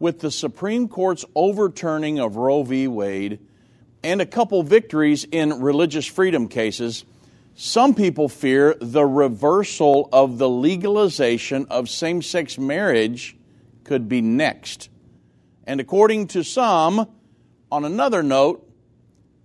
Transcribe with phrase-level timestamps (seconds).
[0.00, 2.86] With the Supreme Court's overturning of Roe v.
[2.86, 3.40] Wade
[4.04, 7.04] and a couple victories in religious freedom cases,
[7.56, 13.36] some people fear the reversal of the legalization of same sex marriage
[13.82, 14.88] could be next.
[15.64, 17.08] And according to some,
[17.72, 18.72] on another note,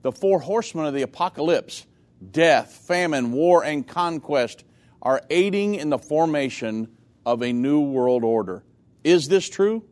[0.03, 1.87] the four horsemen of the apocalypse
[2.31, 4.63] death, famine, war, and conquest
[5.01, 6.95] are aiding in the formation
[7.25, 8.63] of a new world order.
[9.03, 9.83] Is this true?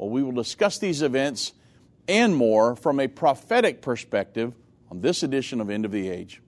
[0.00, 1.52] Well, we will discuss these events
[2.08, 4.54] and more from a prophetic perspective
[4.90, 6.40] on this edition of End of the Age.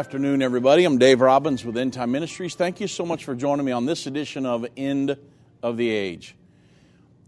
[0.00, 0.84] Afternoon, everybody.
[0.84, 2.54] I'm Dave Robbins with End Time Ministries.
[2.54, 5.14] Thank you so much for joining me on this edition of End
[5.62, 6.34] of the Age.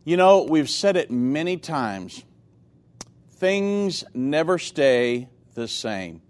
[0.05, 2.25] You know, we've said it many times
[3.33, 6.23] things never stay the same.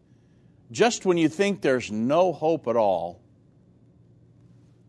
[0.73, 3.23] Just when you think there's no hope at all,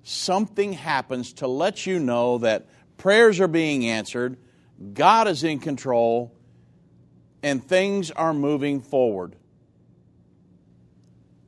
[0.01, 2.65] something happens to let you know that
[2.97, 4.37] prayers are being answered,
[4.95, 6.35] God is in control,
[7.43, 9.35] and things are moving forward.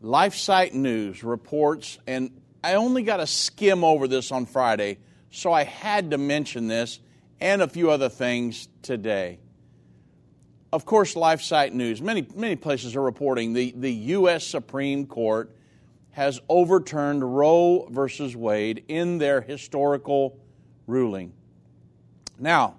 [0.05, 2.29] LifeSite News reports, and
[2.63, 4.99] I only got to skim over this on Friday,
[5.31, 6.99] so I had to mention this
[7.41, 9.39] and a few other things today.
[10.71, 14.45] Of course, LifeSite News, many, many places are reporting the, the U.S.
[14.45, 15.55] Supreme Court
[16.11, 20.39] has overturned Roe versus Wade in their historical
[20.85, 21.33] ruling.
[22.37, 22.75] Now,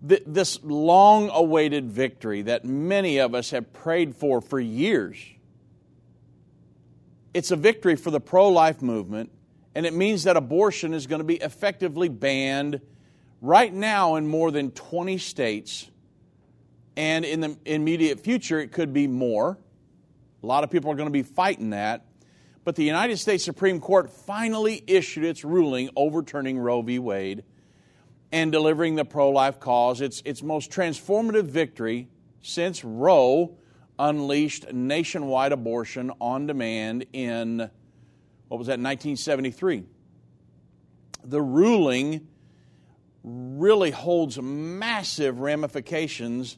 [0.00, 5.18] this long awaited victory that many of us have prayed for for years.
[7.34, 9.30] It's a victory for the pro life movement,
[9.74, 12.80] and it means that abortion is going to be effectively banned
[13.40, 15.90] right now in more than 20 states.
[16.96, 19.58] And in the immediate future, it could be more.
[20.42, 22.06] A lot of people are going to be fighting that.
[22.64, 26.98] But the United States Supreme Court finally issued its ruling overturning Roe v.
[26.98, 27.44] Wade
[28.32, 30.00] and delivering the pro life cause.
[30.00, 32.08] It's its most transformative victory
[32.42, 33.56] since Roe
[33.98, 37.58] unleashed nationwide abortion on demand in,
[38.48, 39.84] what was that, 1973.
[41.24, 42.28] The ruling
[43.24, 46.56] really holds massive ramifications,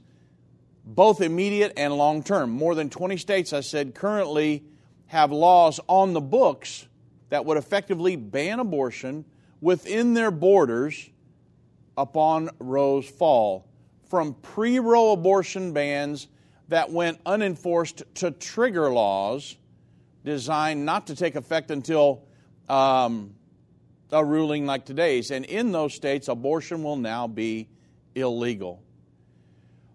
[0.85, 2.51] both immediate and long term.
[2.51, 4.65] More than 20 states, I said, currently
[5.07, 6.87] have laws on the books
[7.31, 9.25] that would effectively ban abortion
[9.61, 11.11] within their borders
[12.01, 13.69] upon Roe's fall,
[14.09, 16.29] from pre Roe abortion bans
[16.69, 19.57] that went unenforced to trigger laws
[20.25, 22.25] designed not to take effect until
[22.69, 23.35] um,
[24.13, 25.31] a ruling like today's.
[25.31, 27.69] And in those states, abortion will now be
[28.15, 28.83] illegal.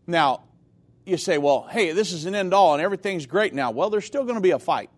[0.08, 0.44] Now,
[1.06, 3.72] you say, well, hey, this is an end all and everything's great now.
[3.72, 4.90] Well, there's still going to be a fight.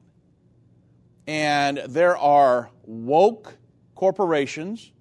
[1.28, 3.57] And there are woke
[3.96, 4.91] corporations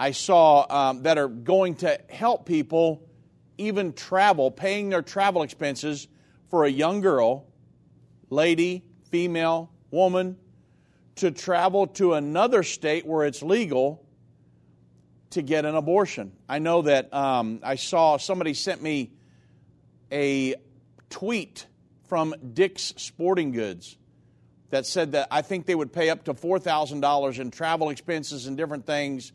[0.00, 3.06] I saw um, that are going to help people
[3.58, 6.08] even travel, paying their travel expenses
[6.48, 7.46] for a young girl,
[8.30, 10.38] lady, female, woman,
[11.16, 14.02] to travel to another state where it's legal
[15.32, 16.32] to get an abortion.
[16.48, 19.12] I know that um, I saw somebody sent me
[20.10, 20.54] a
[21.10, 21.66] tweet
[22.08, 23.98] from Dick's Sporting Goods
[24.70, 28.56] that said that I think they would pay up to $4,000 in travel expenses and
[28.56, 29.32] different things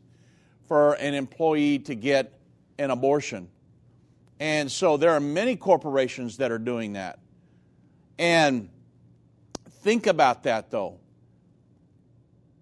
[0.68, 2.40] for an employee to get
[2.78, 3.50] an abortion.
[4.40, 7.20] And so there are many corporations that are doing that.
[8.18, 8.70] And
[9.84, 11.00] think about that though.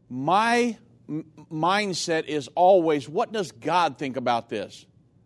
[0.09, 0.77] My
[1.09, 4.85] m- mindset is always what does God think about this?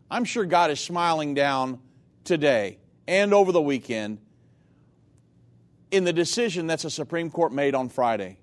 [0.10, 1.80] I'm sure God is smiling down
[2.24, 4.20] today and over the weekend
[5.92, 8.38] in the decision that's a Supreme Court made on Friday.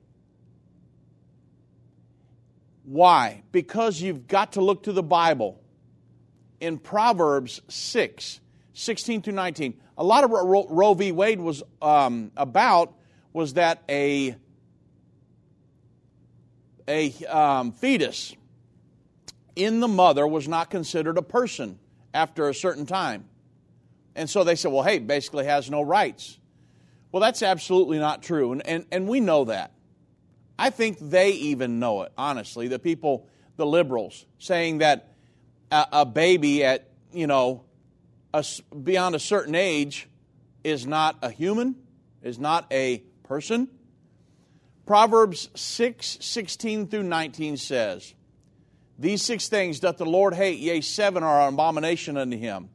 [2.84, 3.42] Why?
[3.50, 5.60] Because you've got to look to the Bible.
[6.60, 8.40] In Proverbs 6,
[8.74, 11.12] 16 through 19, a lot of Roe, Roe v.
[11.12, 12.94] Wade was um, about
[13.32, 14.36] was that a,
[16.86, 18.34] a um, fetus
[19.56, 21.78] in the mother was not considered a person
[22.12, 23.24] after a certain time.
[24.14, 26.38] And so they said, well, hey, basically has no rights.
[27.10, 29.72] Well, that's absolutely not true, and, and, and we know that.
[30.58, 35.14] I think they even know it, honestly, the people, the liberals, saying that
[35.70, 37.64] a, a baby at, you know,
[38.32, 38.44] a,
[38.82, 40.08] beyond a certain age
[40.62, 41.76] is not a human,
[42.22, 43.68] is not a person.
[44.86, 48.14] Proverbs 6 16 through 19 says,
[48.98, 52.68] These six things doth the Lord hate, yea, seven are an abomination unto him.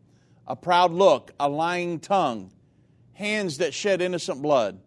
[0.47, 2.51] A proud look, a lying tongue,
[3.13, 4.79] hands that shed innocent blood,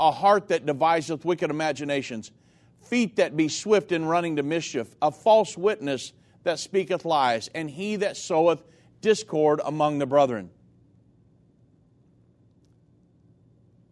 [0.00, 2.32] a heart that deviseth wicked imaginations,
[2.80, 7.70] feet that be swift in running to mischief, a false witness that speaketh lies, and
[7.70, 8.62] he that soweth
[9.02, 10.50] discord among the brethren.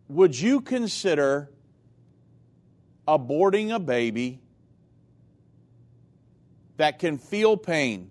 [0.08, 1.50] Would you consider
[3.06, 4.40] aborting a baby
[6.78, 8.10] that can feel pain,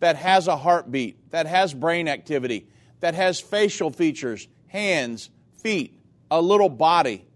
[0.00, 2.66] that has a heartbeat, that has brain activity,
[3.00, 5.98] that has facial features, hands, feet,
[6.32, 7.26] a little body,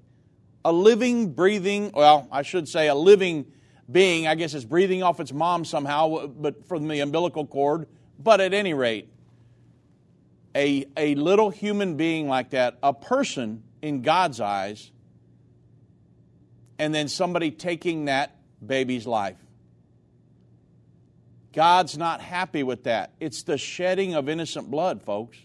[0.64, 3.52] a living, breathing, well, I should say a living
[3.93, 4.26] being.
[4.26, 7.87] I guess it's breathing off its mom somehow, but from the umbilical cord.
[8.19, 9.08] But at any rate,
[10.54, 14.90] a, a little human being like that, a person in God's eyes,
[16.78, 18.34] and then somebody taking that
[18.66, 19.37] baby's life.
[21.52, 23.12] God's not happy with that.
[23.20, 25.37] It's the shedding of innocent blood, folks.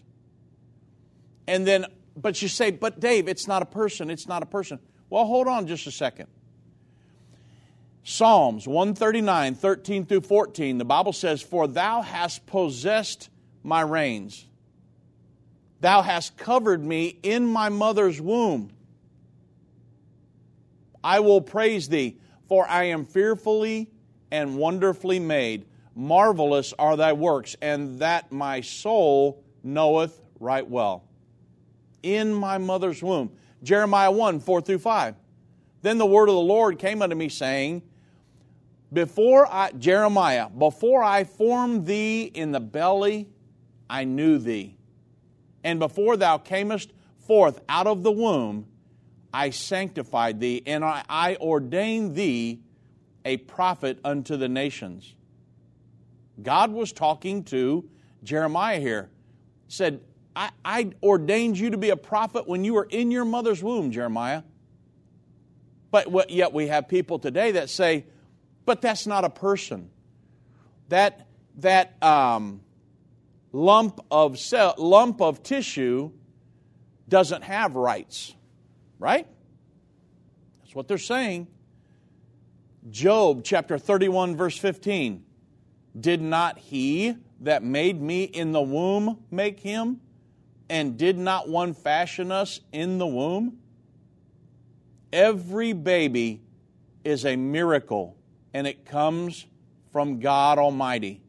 [1.46, 1.84] And then,
[2.16, 4.78] but you say, but Dave, it's not a person, it's not a person.
[5.10, 6.28] Well, hold on just a second.
[8.04, 13.30] Psalms 139, 13 through 14, the Bible says, For thou hast possessed
[13.62, 14.46] my reins.
[15.80, 18.70] Thou hast covered me in my mother's womb.
[21.02, 22.18] I will praise thee,
[22.48, 23.90] for I am fearfully
[24.30, 25.66] and wonderfully made.
[25.94, 31.04] Marvelous are thy works, and that my soul knoweth right well.
[32.02, 33.32] In my mother's womb.
[33.62, 35.14] Jeremiah 1 4 through 5.
[35.82, 37.82] Then the word of the Lord came unto me, saying,
[38.92, 43.28] Before I, Jeremiah, before I formed thee in the belly,
[43.90, 44.76] I knew thee.
[45.64, 46.92] And before thou camest
[47.26, 48.66] forth out of the womb,
[49.34, 52.60] I sanctified thee, and I, I ordained thee
[53.24, 55.14] a prophet unto the nations.
[56.42, 57.88] God was talking to
[58.22, 59.10] Jeremiah here.
[59.68, 60.00] Said,
[60.34, 63.90] I, I ordained you to be a prophet when you were in your mother's womb,
[63.90, 64.42] Jeremiah.
[65.90, 68.06] But yet we have people today that say,
[68.64, 69.90] but that's not a person.
[70.88, 71.26] That,
[71.58, 72.62] that um,
[73.52, 76.10] lump, of cell, lump of tissue
[77.08, 78.34] doesn't have rights,
[78.98, 79.26] right?
[80.62, 81.46] That's what they're saying.
[82.88, 85.24] Job chapter 31, verse 15.
[85.98, 90.00] Did not he that made me in the womb make him?
[90.72, 93.58] And did not one fashion us in the womb?
[95.12, 96.40] Every baby
[97.04, 98.16] is a miracle,
[98.54, 99.44] and it comes
[99.90, 101.20] from God Almighty.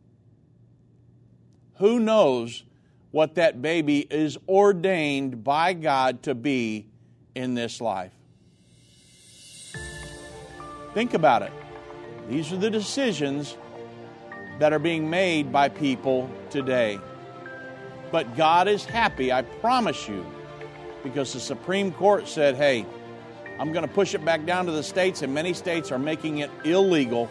[1.80, 2.64] Who knows
[3.12, 6.88] what that baby is ordained by God to be
[7.36, 8.14] in this life?
[10.94, 11.52] Think about it.
[12.30, 13.58] These are the decisions
[14.60, 16.98] that are being made by people today.
[18.14, 20.24] But God is happy, I promise you,
[21.02, 22.86] because the Supreme Court said, hey,
[23.60, 26.38] I'm going to push it back down to the states, and many states are making
[26.38, 27.28] it illegal.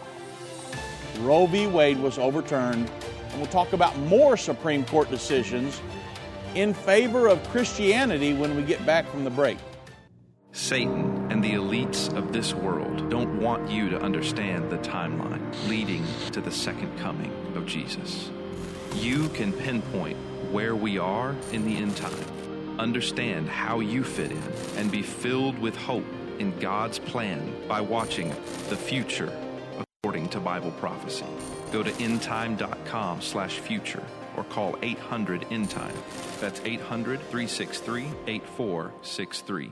[1.21, 1.67] Roe v.
[1.67, 2.91] Wade was overturned,
[3.29, 5.81] and we'll talk about more Supreme Court decisions
[6.53, 9.59] in favor of Christianity when we get back from the break.
[10.51, 16.05] Satan and the elites of this world don't want you to understand the timeline leading
[16.33, 18.31] to the second coming of Jesus.
[18.95, 20.17] You can pinpoint
[20.53, 24.43] where we are in the end time, understand how you fit in,
[24.77, 26.05] and be filled with hope
[26.37, 28.29] in God's plan by watching
[28.69, 29.35] the future
[29.79, 31.25] according to Bible prophecy.
[31.71, 34.03] Go to endtime.com slash future
[34.37, 35.95] or call 800 endtime.
[36.39, 39.71] That's 800 363 8463.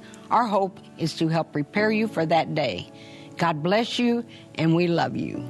[0.31, 2.89] Our hope is to help prepare you for that day.
[3.35, 5.45] God bless you, and we love you.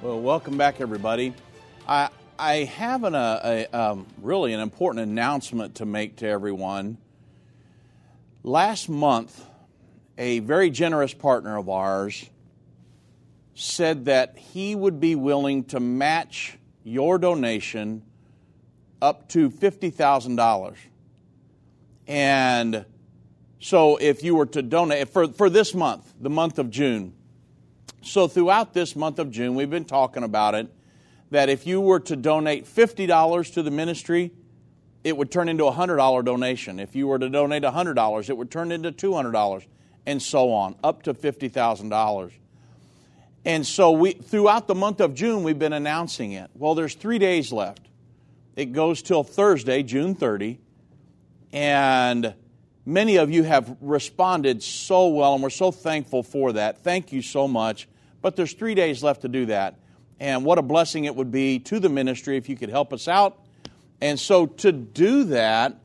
[0.00, 1.34] Well, welcome back, everybody.
[1.88, 6.96] I, I have an, a, a um, really an important announcement to make to everyone.
[8.44, 9.44] Last month,
[10.16, 12.30] a very generous partner of ours
[13.58, 18.02] said that he would be willing to match your donation
[19.02, 20.76] up to $50,000.
[22.06, 22.84] And
[23.58, 27.14] so if you were to donate for, for this month, the month of June,
[28.00, 30.72] so throughout this month of June, we've been talking about it
[31.32, 34.30] that if you were to donate $50 to the ministry,
[35.02, 36.78] it would turn into a $100 donation.
[36.78, 39.66] If you were to donate $100, it would turn into $200
[40.06, 42.32] and so on, up to $50,000.
[43.44, 46.50] And so we throughout the month of June we've been announcing it.
[46.54, 47.86] Well, there's 3 days left.
[48.56, 50.58] It goes till Thursday, June 30,
[51.52, 52.34] and
[52.84, 56.82] many of you have responded so well and we're so thankful for that.
[56.82, 57.88] Thank you so much.
[58.20, 59.76] But there's 3 days left to do that.
[60.18, 63.06] And what a blessing it would be to the ministry if you could help us
[63.06, 63.38] out.
[64.00, 65.76] And so to do that,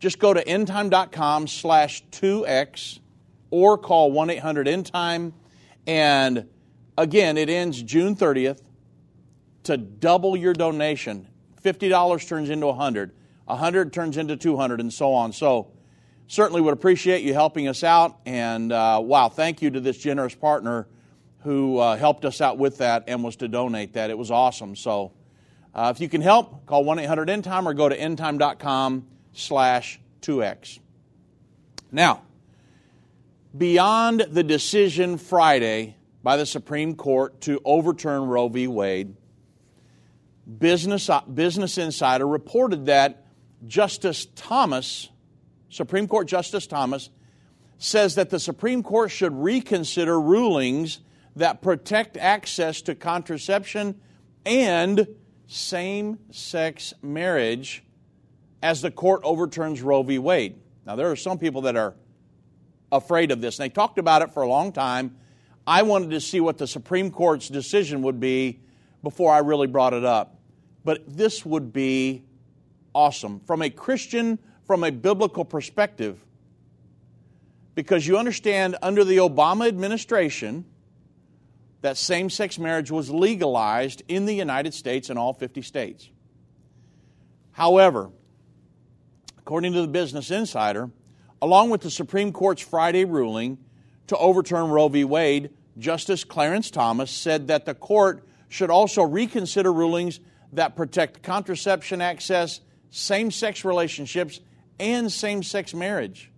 [0.00, 3.00] just go to endtime.com slash 2x
[3.50, 5.32] or call 1-800-endtime.
[5.86, 6.48] And
[6.98, 8.60] again, it ends June 30th.
[9.64, 11.28] To double your donation,
[11.62, 13.12] $50 turns into 100
[13.48, 15.32] 100 turns into 200 and so on.
[15.32, 15.68] So
[16.26, 18.18] certainly would appreciate you helping us out.
[18.26, 20.86] And uh, wow, thank you to this generous partner
[21.40, 24.10] who uh, helped us out with that and was to donate that.
[24.10, 24.76] It was awesome.
[24.76, 25.12] So
[25.74, 30.80] uh, if you can help, call 1-800-ENDTIME or go to endtime.com slash 2x.
[31.90, 32.22] Now,
[33.56, 38.66] beyond the decision Friday by the Supreme Court to overturn Roe v.
[38.66, 39.14] Wade,
[40.58, 43.26] Business, uh, Business Insider reported that
[43.66, 45.10] Justice Thomas,
[45.68, 47.10] Supreme Court Justice Thomas,
[47.76, 51.00] says that the Supreme Court should reconsider rulings
[51.36, 54.00] that protect access to contraception
[54.44, 55.06] and
[55.46, 57.84] same sex marriage
[58.62, 60.18] as the court overturns Roe v.
[60.18, 60.60] Wade.
[60.86, 61.94] Now, there are some people that are
[62.90, 65.16] afraid of this, and they talked about it for a long time.
[65.68, 68.60] I wanted to see what the Supreme Court's decision would be
[69.02, 70.40] before I really brought it up.
[70.82, 72.24] But this would be
[72.94, 76.24] awesome from a Christian, from a biblical perspective,
[77.74, 80.64] because you understand under the Obama administration,
[81.82, 86.08] that same sex marriage was legalized in the United States in all 50 states.
[87.52, 88.10] However,
[89.36, 90.88] according to the Business Insider,
[91.42, 93.58] along with the Supreme Court's Friday ruling
[94.06, 95.04] to overturn Roe v.
[95.04, 100.20] Wade, Justice Clarence Thomas said that the court should also reconsider rulings
[100.52, 104.40] that protect contraception access, same sex relationships,
[104.80, 106.30] and same sex marriage.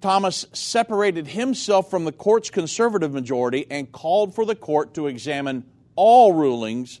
[0.00, 5.64] Thomas separated himself from the court's conservative majority and called for the court to examine
[5.94, 7.00] all rulings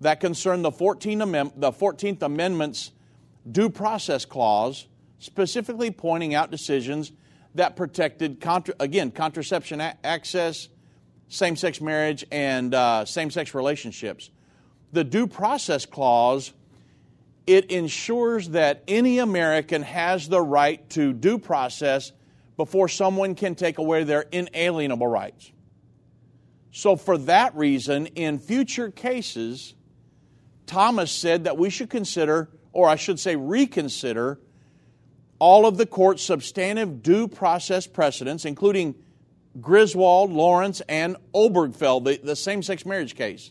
[0.00, 2.92] that concern the 14th, the 14th Amendment's
[3.50, 4.86] due process clause,
[5.18, 7.12] specifically pointing out decisions
[7.54, 10.68] that protected, contra- again, contraception a- access,
[11.28, 14.30] same sex marriage, and uh, same sex relationships.
[14.92, 16.52] The due process clause
[17.46, 22.12] it ensures that any American has the right to due process
[22.56, 25.50] before someone can take away their inalienable rights.
[26.70, 29.74] So, for that reason, in future cases,
[30.66, 34.38] Thomas said that we should consider, or I should say, reconsider,
[35.40, 38.94] all of the court's substantive due process precedents, including
[39.60, 43.50] Griswold, Lawrence, and Obergefell, the, the same sex marriage case.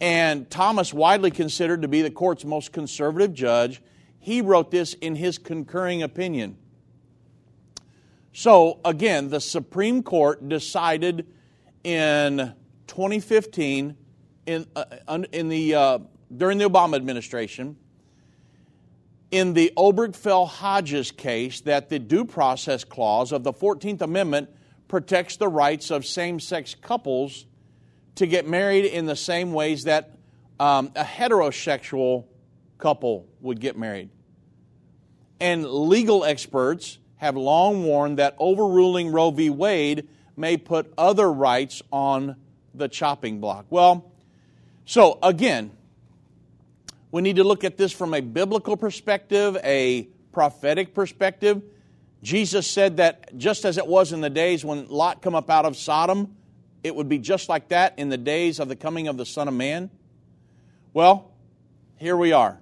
[0.00, 3.82] And Thomas, widely considered to be the court's most conservative judge,
[4.18, 6.58] he wrote this in his concurring opinion.
[8.32, 11.26] So, again, the Supreme Court decided
[11.82, 12.54] in
[12.86, 13.96] 2015
[14.46, 14.84] in, uh,
[15.32, 15.98] in the uh,
[16.36, 17.76] during the Obama administration
[19.34, 24.48] in the Obergefell Hodges case that the due process clause of the 14th Amendment
[24.86, 27.44] protects the rights of same sex couples
[28.14, 30.16] to get married in the same ways that
[30.60, 32.26] um, a heterosexual
[32.78, 34.08] couple would get married.
[35.40, 39.50] And legal experts have long warned that overruling Roe v.
[39.50, 42.36] Wade may put other rights on
[42.72, 43.66] the chopping block.
[43.68, 44.12] Well,
[44.84, 45.72] so again,
[47.14, 51.62] we need to look at this from a biblical perspective, a prophetic perspective.
[52.24, 55.64] Jesus said that just as it was in the days when Lot come up out
[55.64, 56.34] of Sodom,
[56.82, 59.46] it would be just like that in the days of the coming of the Son
[59.46, 59.90] of Man.
[60.92, 61.30] Well,
[61.98, 62.58] here we are.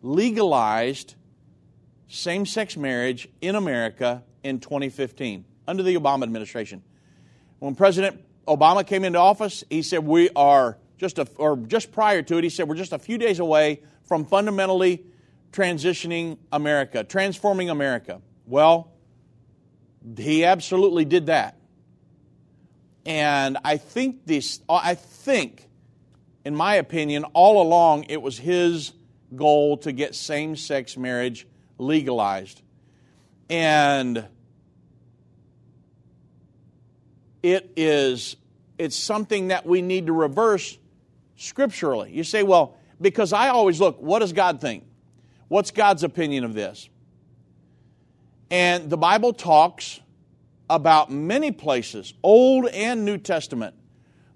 [0.00, 1.14] Legalized
[2.08, 6.82] same sex marriage in America in 2015 under the Obama administration.
[7.58, 8.18] When President
[8.48, 12.44] Obama came into office, he said we are just a, or just prior to it,
[12.44, 15.04] he said we're just a few days away from fundamentally
[15.52, 18.20] transitioning America, transforming America.
[18.46, 18.92] Well,
[20.16, 21.56] he absolutely did that.
[23.04, 25.68] And I think this I think
[26.44, 28.92] in my opinion all along it was his
[29.34, 31.46] goal to get same-sex marriage
[31.78, 32.62] legalized.
[33.50, 34.24] And
[37.42, 38.36] it is
[38.78, 40.78] it's something that we need to reverse
[41.36, 42.12] scripturally.
[42.12, 44.84] You say, well, because I always look, what does God think?
[45.48, 46.88] What's God's opinion of this?
[48.50, 50.00] And the Bible talks
[50.68, 53.74] about many places, Old and New Testament,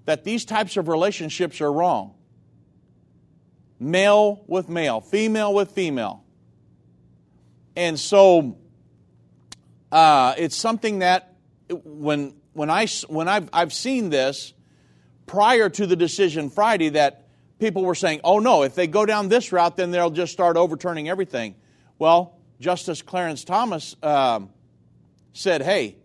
[0.04, 2.14] that these types of relationships are wrong.
[3.78, 6.24] Male with male, female with female.
[7.76, 8.56] And so
[9.92, 11.34] uh, it's something that
[11.68, 14.54] when, when, I, when I've, I've seen this
[15.26, 17.26] prior to the decision Friday that
[17.58, 20.56] people were saying, oh no, if they go down this route, then they'll just start
[20.56, 21.54] overturning everything.
[21.98, 24.50] Well, Justice Clarence Thomas um,
[25.32, 25.96] said, hey,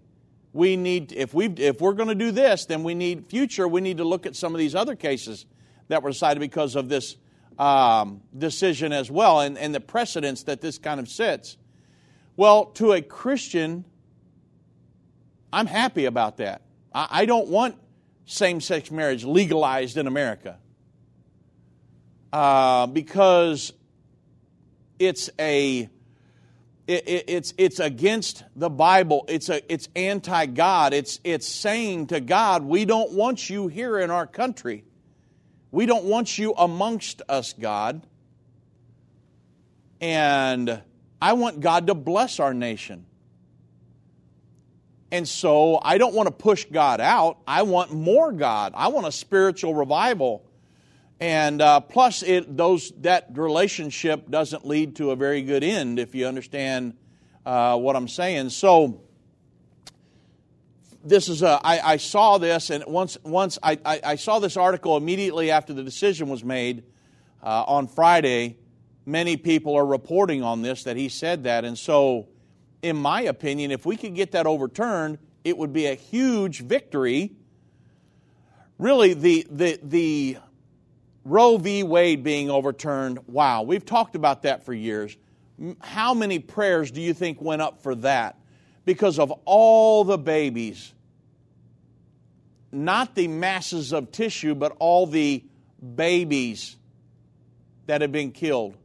[0.54, 3.68] we need if we if we're going to do this, then we need future.
[3.68, 5.46] We need to look at some of these other cases
[5.88, 7.16] that were decided because of this
[7.58, 11.58] um, decision as well, and, and the precedence that this kind of sets.
[12.36, 13.86] Well, to a Christian,
[15.54, 16.62] I'm happy about that.
[16.94, 17.76] I, I don't want
[18.32, 20.58] same sex marriage legalized in America
[22.32, 23.74] uh, because
[25.00, 25.90] it's a
[26.88, 29.26] it, it, it's it's against the Bible.
[29.28, 30.94] It's a it's anti God.
[30.94, 34.86] It's it's saying to God, we don't want you here in our country.
[35.72, 38.06] We don't want you amongst us, God.
[40.00, 40.82] And
[41.22, 43.06] I want God to bless our nation.
[45.12, 47.40] And so I don't want to push God out.
[47.46, 48.74] I want more God.
[48.76, 50.46] I want a spiritual revival.
[51.20, 56.16] And uh, plus, it, those, that relationship doesn't lead to a very good end, if
[56.16, 56.96] you understand
[57.46, 58.50] uh, what I'm saying.
[58.50, 59.02] So,
[61.04, 64.56] this is a, I, I saw this, and once, once I, I, I, saw this
[64.56, 66.84] article immediately after the decision was made
[67.42, 68.58] uh, on Friday
[69.06, 71.66] many people are reporting on this that he said that.
[71.66, 72.28] And so,
[72.82, 77.32] in my opinion, if we could get that overturned, it would be a huge victory.
[78.78, 80.38] Really, the, the, the
[81.24, 81.84] Roe v.
[81.84, 85.16] Wade being overturned, wow, we've talked about that for years.
[85.80, 88.40] How many prayers do you think went up for that?
[88.84, 90.92] Because of all the babies,
[92.72, 95.44] not the masses of tissue, but all the
[95.96, 96.76] babies
[97.86, 98.76] that have been killed.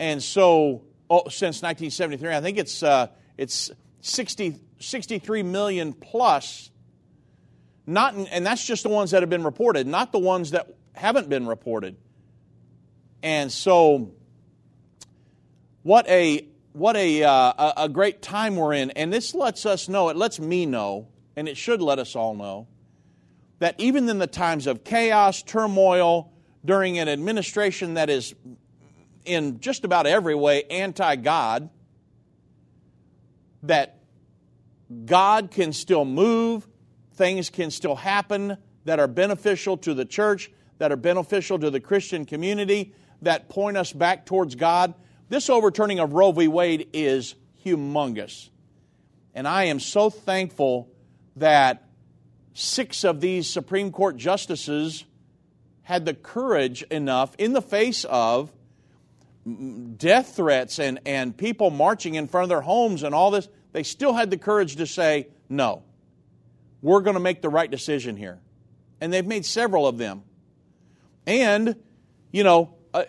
[0.00, 6.70] And so, oh, since 1973, I think it's, uh, it's 60, 63 million plus.
[7.86, 11.28] Not, and that's just the ones that have been reported, not the ones that haven't
[11.28, 11.96] been reported.
[13.22, 14.12] And so,
[15.82, 18.90] what a what a, uh, a great time we're in.
[18.90, 22.34] And this lets us know, it lets me know, and it should let us all
[22.34, 22.66] know,
[23.60, 26.30] that even in the times of chaos, turmoil,
[26.66, 28.34] during an administration that is
[29.26, 31.68] in just about every way anti God,
[33.62, 33.98] that
[35.04, 36.66] God can still move,
[37.14, 41.80] things can still happen that are beneficial to the church, that are beneficial to the
[41.80, 44.94] Christian community, that point us back towards God.
[45.28, 46.46] This overturning of Roe v.
[46.46, 47.34] Wade is
[47.64, 48.50] humongous.
[49.34, 50.88] And I am so thankful
[51.36, 51.88] that
[52.54, 55.04] six of these Supreme Court justices
[55.82, 58.52] had the courage enough, in the face of
[59.96, 63.82] death threats and, and people marching in front of their homes and all this, they
[63.82, 65.82] still had the courage to say, no,
[66.82, 68.40] we're going to make the right decision here.
[69.00, 70.22] And they've made several of them.
[71.26, 71.76] And,
[72.32, 73.04] you know, uh,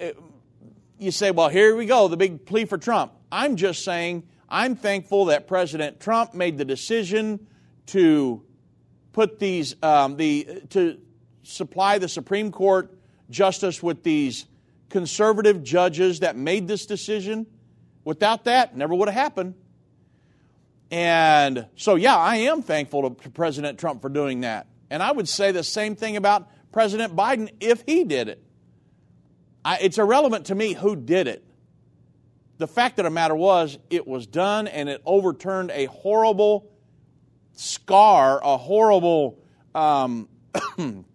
[1.00, 3.14] you say, well, here we go, the big plea for Trump.
[3.32, 7.48] I'm just saying, I'm thankful that President Trump made the decision
[7.88, 8.44] to
[9.14, 11.00] put these, um, the, to
[11.44, 12.94] supply the Supreme Court
[13.30, 14.46] justice with these
[14.90, 17.46] conservative judges that made this decision.
[18.04, 19.56] Without that, never would have happened.
[20.90, 24.68] And so, yeah, I am thankful to President Trump for doing that.
[24.90, 28.42] And I would say the same thing about President Biden if he did it.
[29.66, 31.44] I, it's irrelevant to me who did it.
[32.58, 36.72] The fact of the matter was, it was done and it overturned a horrible
[37.54, 39.40] scar, a horrible
[39.76, 40.30] um,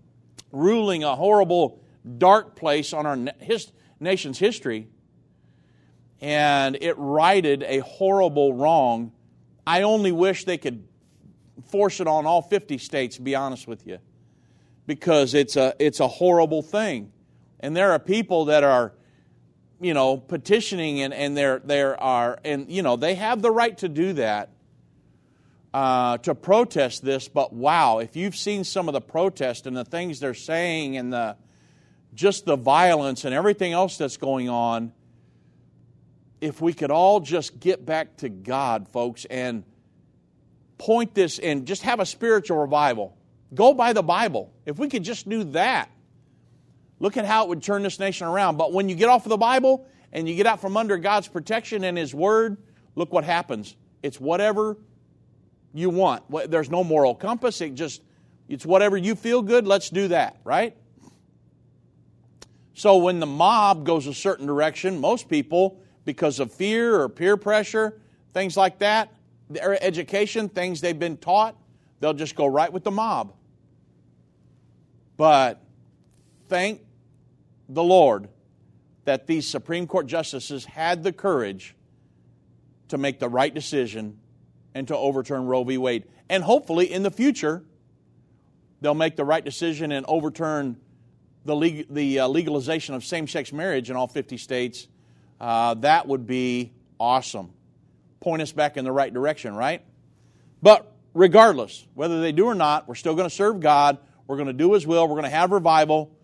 [0.53, 1.82] ruling, a horrible
[2.19, 4.89] dark place on our his, nation's history.
[6.21, 9.13] And it righted a horrible wrong
[9.67, 10.87] I only wish they could
[11.69, 13.99] force it on all 50 states, to be honest with you,
[14.87, 17.13] because it's a, it's a horrible thing.
[17.61, 18.93] And there are people that are,
[19.81, 23.77] you know, petitioning and, and there, there are, and, you know, they have the right
[23.79, 24.51] to do that,
[25.73, 29.85] uh, to protest this, but wow, if you've seen some of the protest and the
[29.85, 31.37] things they're saying and the,
[32.15, 34.93] just the violence and everything else that's going on,
[36.41, 39.65] if we could all just get back to God, folks, and
[40.77, 43.17] point this and just have a spiritual revival.
[43.55, 44.53] Go by the Bible.
[44.67, 45.89] If we could just do that,
[46.99, 48.57] look at how it would turn this nation around.
[48.57, 51.29] But when you get off of the Bible and you get out from under God's
[51.29, 52.57] protection and His Word,
[52.97, 53.77] look what happens.
[54.03, 54.77] It's whatever
[55.73, 56.25] you want.
[56.51, 57.61] There's no moral compass.
[57.61, 58.03] It just
[58.49, 60.77] it's whatever you feel good, let's do that, right?
[62.75, 67.37] So when the mob goes a certain direction, most people because of fear or peer
[67.37, 68.01] pressure,
[68.33, 69.13] things like that,
[69.49, 71.57] their education, things they've been taught,
[72.01, 73.35] they'll just go right with the mob.
[75.17, 75.63] But
[76.49, 76.81] thank
[77.69, 78.29] the Lord
[79.05, 81.75] that these Supreme Court justices had the courage
[82.89, 84.19] to make the right decision
[84.75, 85.79] and to overturn Roe v.
[85.79, 86.05] Wade.
[86.29, 87.63] And hopefully in the future,
[88.81, 90.79] they'll make the right decision and overturn
[91.45, 94.89] the, leg- the uh, legalization of same sex marriage in all 50 states
[95.43, 97.51] uh, that would be awesome.
[98.21, 99.83] Point us back in the right direction, right?
[100.63, 103.99] But regardless, whether they do or not, we're still going to serve God.
[104.29, 105.09] We're going to do His will.
[105.09, 106.17] We're going to have revival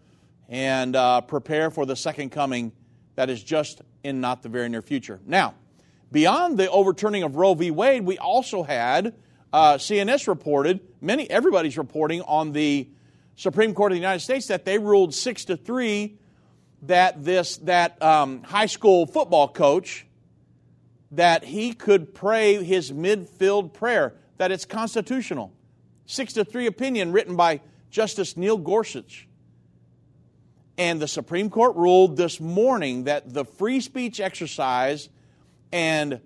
[0.48, 2.70] and uh, prepare for the second coming
[3.16, 5.18] that is just in not the very near future.
[5.26, 5.54] Now,
[6.12, 7.72] beyond the overturning of Roe v.
[7.72, 9.16] Wade, we also had
[9.52, 12.88] uh, CNS reported, many everybody's reporting on the
[13.38, 16.18] Supreme Court of the United States that they ruled six to three
[16.83, 20.05] that this that um, high school football coach
[21.12, 25.53] that he could pray his midfield prayer that it's constitutional.
[26.05, 29.29] Six to three opinion written by justice neil gorsuch.
[30.77, 35.09] And the supreme court ruled this morning that the free speech exercise
[35.70, 36.20] and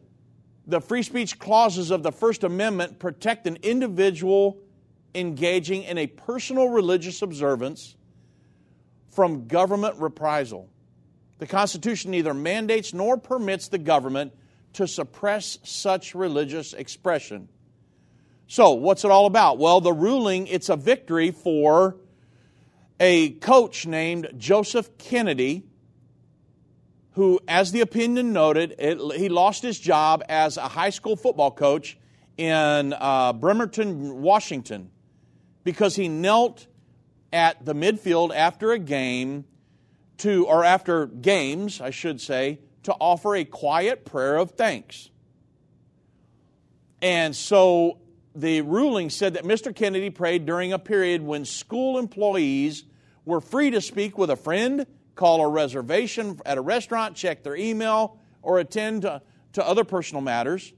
[0.67, 4.63] the free speech clauses of the first amendment protect an individual
[5.15, 7.97] engaging in a personal religious observance
[9.11, 10.69] from government reprisal.
[11.39, 14.33] The Constitution neither mandates nor permits the government
[14.75, 17.49] to suppress such religious expression.
[18.47, 19.59] So, what's it all about?
[19.59, 21.97] Well, the ruling, it's a victory for
[23.01, 25.65] a coach named Joseph Kennedy,
[27.15, 31.51] who, as the opinion noted, it, he lost his job as a high school football
[31.51, 31.99] coach
[32.37, 34.92] in uh, Bremerton, Washington,
[35.65, 36.67] because he knelt
[37.33, 39.45] at the midfield after a game
[40.19, 45.11] to, or after games, I should say, to offer a quiet prayer of thanks.
[47.01, 47.99] And so
[48.35, 49.75] the ruling said that Mr.
[49.75, 52.85] Kennedy prayed during a period when school employees
[53.25, 57.57] were free to speak with a friend, call a reservation at a restaurant, check their
[57.57, 59.23] email, or attend to,
[59.55, 60.73] to other personal matters.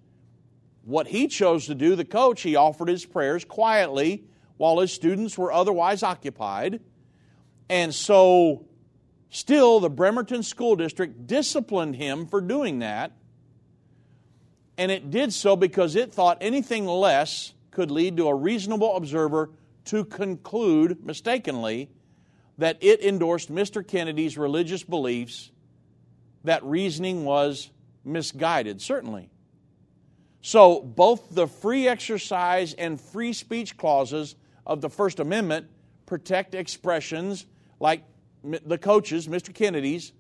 [0.85, 4.25] What he chose to do, the coach, he offered his prayers quietly
[4.57, 6.81] while his students were otherwise occupied.
[7.69, 8.67] And so,
[9.31, 13.12] still, the Bremerton School District disciplined him for doing that.
[14.77, 19.51] And it did so because it thought anything less could lead to a reasonable observer
[19.87, 21.90] to conclude, mistakenly,
[22.59, 23.87] that it endorsed Mr.
[23.87, 25.51] Kennedy's religious beliefs.
[26.45, 27.71] That reasoning was
[28.05, 29.31] misguided, certainly.
[30.40, 35.66] So, both the free exercise and free speech clauses of the First Amendment
[36.07, 37.46] protect expressions
[37.81, 38.03] like
[38.42, 39.55] the coaches, Mr.
[39.55, 40.12] Kennedy's,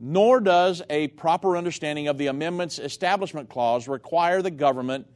[0.00, 5.06] nor does a proper understanding of the amendment's establishment clause require the government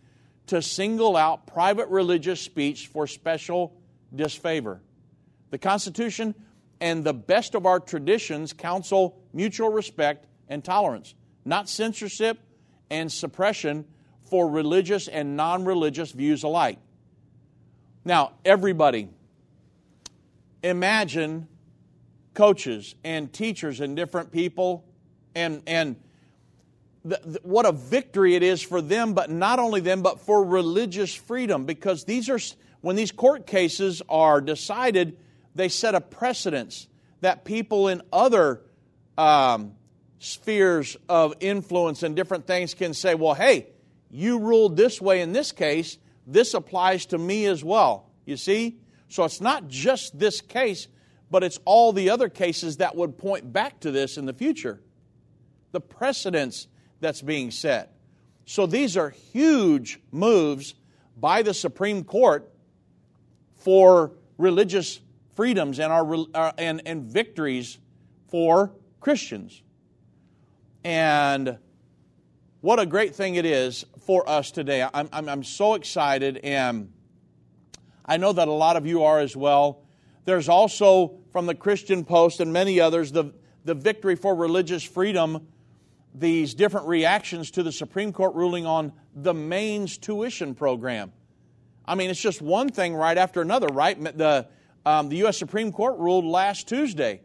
[0.47, 3.77] to single out private religious speech for special
[4.14, 4.81] disfavor.
[5.51, 6.35] The Constitution
[6.81, 11.14] and the best of our traditions counsel mutual respect and tolerance,
[11.45, 12.38] not censorship
[12.90, 13.87] and suppression
[14.31, 16.79] for religious and non religious views alike.
[18.07, 19.09] Now, everybody,
[20.62, 21.49] imagine
[22.35, 24.85] coaches and teachers and different people
[25.35, 25.97] and, and
[27.05, 30.45] the, the, what a victory it is for them, but not only them, but for
[30.45, 32.38] religious freedom because these are,
[32.81, 35.19] when these court cases are decided,
[35.57, 36.87] they set a precedence
[37.23, 38.61] that people in other
[39.19, 39.75] um,
[40.21, 43.66] spheres of influence and different things can say, well, hey,
[44.12, 48.11] you ruled this way in this case, this applies to me as well.
[48.25, 48.79] You see?
[49.09, 50.89] So it's not just this case,
[51.31, 54.81] but it's all the other cases that would point back to this in the future.
[55.73, 56.67] The precedence
[57.01, 57.93] that's being set.
[58.47, 60.75] So these are huge moves
[61.17, 62.53] by the Supreme Court
[63.57, 65.01] for religious
[65.35, 67.79] freedoms and, our, uh, and, and victories
[68.29, 69.62] for Christians.
[70.85, 71.59] And
[72.61, 74.87] what a great thing it is for us today.
[74.95, 76.92] I'm, I'm, I'm so excited, and
[78.05, 79.83] I know that a lot of you are as well.
[80.25, 85.49] There's also from the Christian Post and many others the, the victory for religious freedom,
[86.14, 91.12] these different reactions to the Supreme Court ruling on the Maine's tuition program.
[91.85, 94.01] I mean, it's just one thing right after another, right?
[94.16, 94.47] The,
[94.85, 95.37] um, the U.S.
[95.37, 97.23] Supreme Court ruled last Tuesday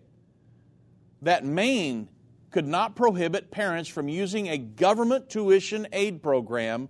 [1.22, 2.10] that Maine
[2.52, 6.90] could not prohibit parents from using a government tuition aid program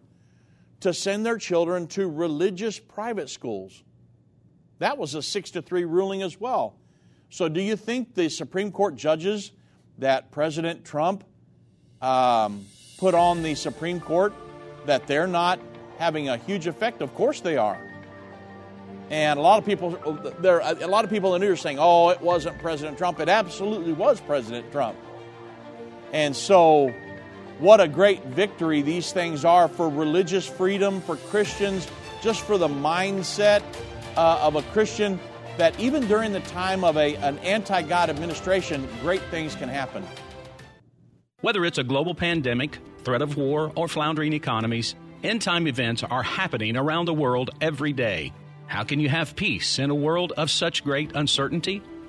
[0.82, 3.84] to send their children to religious private schools.
[4.80, 6.76] That was a 6 to 3 ruling as well.
[7.30, 9.52] So, do you think the Supreme Court judges
[10.00, 11.24] that President Trump
[12.02, 12.66] um,
[12.98, 14.34] put on the Supreme Court
[14.86, 15.60] that they're not
[15.98, 17.02] having a huge effect?
[17.02, 17.80] Of course they are.
[19.12, 19.92] And a lot of people,
[20.40, 23.20] there, a lot of people in the news are saying, "Oh, it wasn't President Trump."
[23.20, 24.98] It absolutely was President Trump.
[26.14, 26.94] And so,
[27.60, 31.88] what a great victory these things are for religious freedom, for Christians,
[32.22, 33.62] just for the mindset
[34.18, 35.20] uh, of a Christian.
[35.58, 40.06] That even during the time of a, an anti God administration, great things can happen.
[41.42, 46.24] Whether it's a global pandemic, threat of war, or floundering economies, end time events are
[46.24, 48.34] happening around the world every day.
[48.68, 51.82] How can you have peace in a world of such great uncertainty?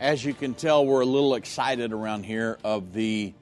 [0.00, 3.32] As you can tell, we're a little excited around here of the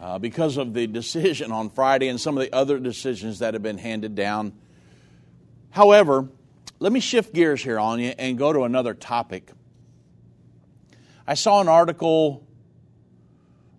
[0.00, 3.62] uh, because of the decision on Friday and some of the other decisions that have
[3.62, 4.52] been handed down.
[5.70, 6.28] However,
[6.80, 9.50] let me shift gears here on you and go to another topic.
[11.26, 12.44] I saw an article,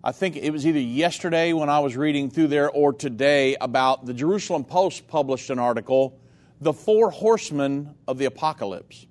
[0.02, 4.06] I think it was either yesterday when I was reading through there or today, about
[4.06, 6.18] the Jerusalem Post published an article,
[6.62, 9.06] The Four Horsemen of the Apocalypse.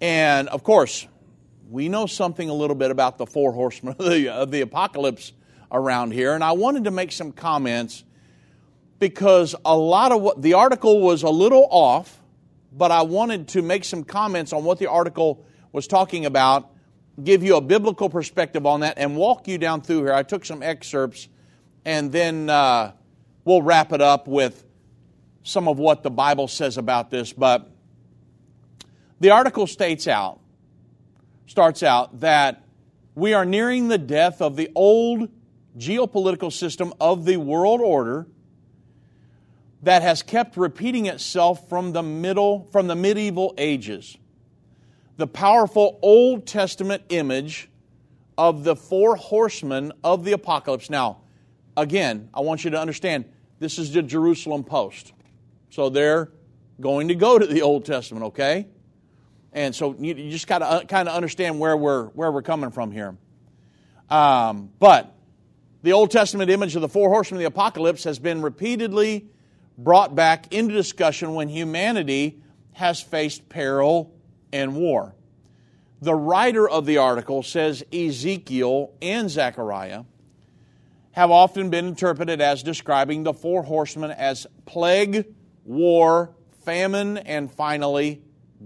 [0.00, 1.06] And of course,
[1.70, 5.32] we know something a little bit about the four horsemen of the, of the apocalypse
[5.70, 8.02] around here, and I wanted to make some comments
[8.98, 12.20] because a lot of what the article was a little off,
[12.72, 16.70] but I wanted to make some comments on what the article was talking about
[17.22, 20.12] give you a biblical perspective on that and walk you down through here.
[20.12, 21.28] I took some excerpts
[21.84, 22.92] and then uh,
[23.44, 24.64] we'll wrap it up with
[25.42, 27.32] some of what the Bible says about this.
[27.32, 27.70] But
[29.20, 30.40] the article states out,
[31.50, 32.62] starts out that
[33.16, 35.28] we are nearing the death of the old
[35.76, 38.28] geopolitical system of the world order
[39.82, 44.16] that has kept repeating itself from the middle from the medieval ages.
[45.16, 47.68] The powerful old testament image
[48.38, 50.88] of the four horsemen of the apocalypse.
[50.88, 51.22] Now
[51.76, 53.24] again i want you to understand
[53.58, 55.12] this is the jerusalem post.
[55.70, 56.30] So they're
[56.80, 58.68] going to go to the old testament okay
[59.52, 62.42] and so you, you just got to uh, kind of understand where we're where we're
[62.42, 63.16] coming from here
[64.08, 65.14] um, but
[65.82, 69.26] the Old Testament image of the four horsemen of the apocalypse has been repeatedly
[69.78, 74.12] brought back into discussion when humanity has faced peril
[74.52, 75.14] and war.
[76.02, 80.04] The writer of the article says Ezekiel and Zechariah
[81.12, 85.26] have often been interpreted as describing the four horsemen as plague,
[85.64, 86.34] war,
[86.64, 88.22] famine, and finally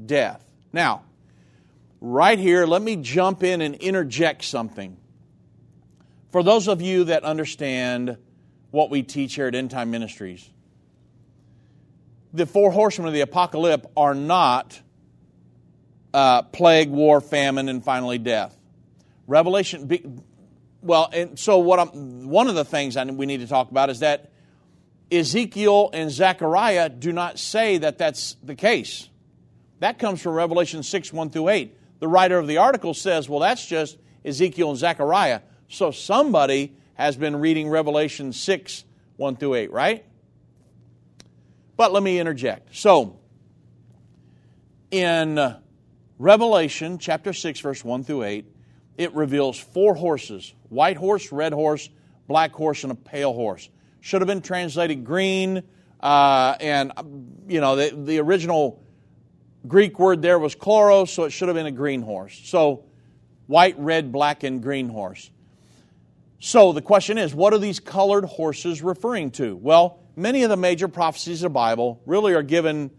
[0.06, 0.44] death.
[0.74, 1.04] Now,
[2.00, 4.96] right here, let me jump in and interject something.
[6.32, 8.18] For those of you that understand
[8.72, 10.50] what we teach here at End Time Ministries,
[12.32, 14.80] the four horsemen of the apocalypse are not
[16.12, 18.56] uh, plague, war, famine, and finally death.
[19.28, 20.04] Revelation, be,
[20.82, 23.90] well, and so what I'm, one of the things I, we need to talk about
[23.90, 24.32] is that
[25.12, 29.08] Ezekiel and Zechariah do not say that that's the case.
[29.80, 31.76] That comes from Revelation 6, 1 through 8.
[32.00, 35.40] The writer of the article says, well, that's just Ezekiel and Zechariah.
[35.68, 38.84] So somebody has been reading Revelation 6,
[39.16, 40.04] 1 through 8, right?
[41.76, 42.76] But let me interject.
[42.76, 43.18] So,
[44.90, 45.56] in
[46.18, 48.46] Revelation chapter 6, verse 1 through 8,
[48.96, 51.88] it reveals four horses white horse, red horse,
[52.26, 53.68] black horse, and a pale horse.
[54.00, 55.62] Should have been translated green,
[56.00, 56.92] uh, and,
[57.48, 58.83] you know, the, the original
[59.66, 62.40] Greek word there was chloros, so it should have been a green horse.
[62.44, 62.84] So,
[63.46, 65.30] white, red, black, and green horse.
[66.38, 69.56] So the question is, what are these colored horses referring to?
[69.56, 72.90] Well, many of the major prophecies of the Bible really are given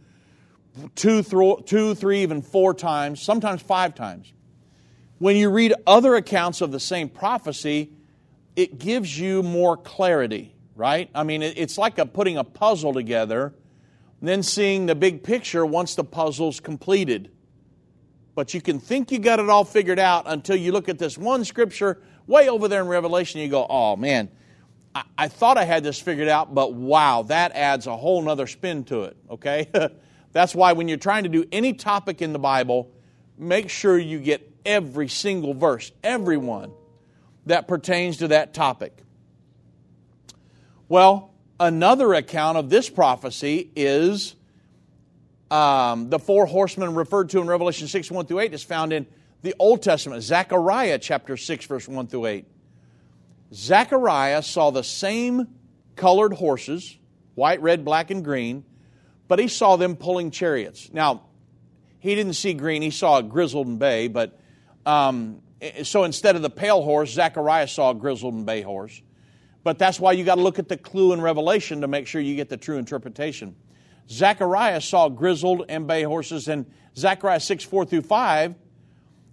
[0.95, 1.23] two,
[1.65, 4.33] two, three, even four times, sometimes five times.
[5.19, 7.91] When you read other accounts of the same prophecy,
[8.55, 11.09] it gives you more clarity, right?
[11.13, 13.53] I mean, it's like a, putting a puzzle together,
[14.21, 17.31] then seeing the big picture once the puzzle's completed.
[18.33, 21.17] But you can think you got it all figured out until you look at this
[21.17, 24.29] one scripture way over there in Revelation, you go, oh man,
[24.93, 28.47] I, I thought I had this figured out, but wow, that adds a whole nother
[28.47, 29.69] spin to it, okay?
[30.31, 32.91] That's why when you're trying to do any topic in the Bible,
[33.37, 36.71] make sure you get every single verse, every one
[37.45, 38.97] that pertains to that topic.
[40.89, 44.35] Well, another account of this prophecy is
[45.51, 49.05] um, the four horsemen referred to in Revelation 6 1 through 8 is found in
[49.41, 52.45] the Old Testament, Zechariah chapter 6, verse 1 through 8.
[53.53, 55.47] Zechariah saw the same
[55.95, 56.97] colored horses,
[57.35, 58.65] white, red, black, and green,
[59.27, 60.89] but he saw them pulling chariots.
[60.91, 61.23] Now,
[61.99, 64.39] he didn't see green, he saw a grizzled and bay, but
[64.85, 65.41] um,
[65.83, 69.01] so instead of the pale horse, Zechariah saw a grizzled and bay horse.
[69.65, 72.21] But that's why you got to look at the clue in Revelation to make sure
[72.21, 73.55] you get the true interpretation.
[74.07, 78.55] Zechariah saw grizzled and bay horses, and Zechariah 6, 4 through 5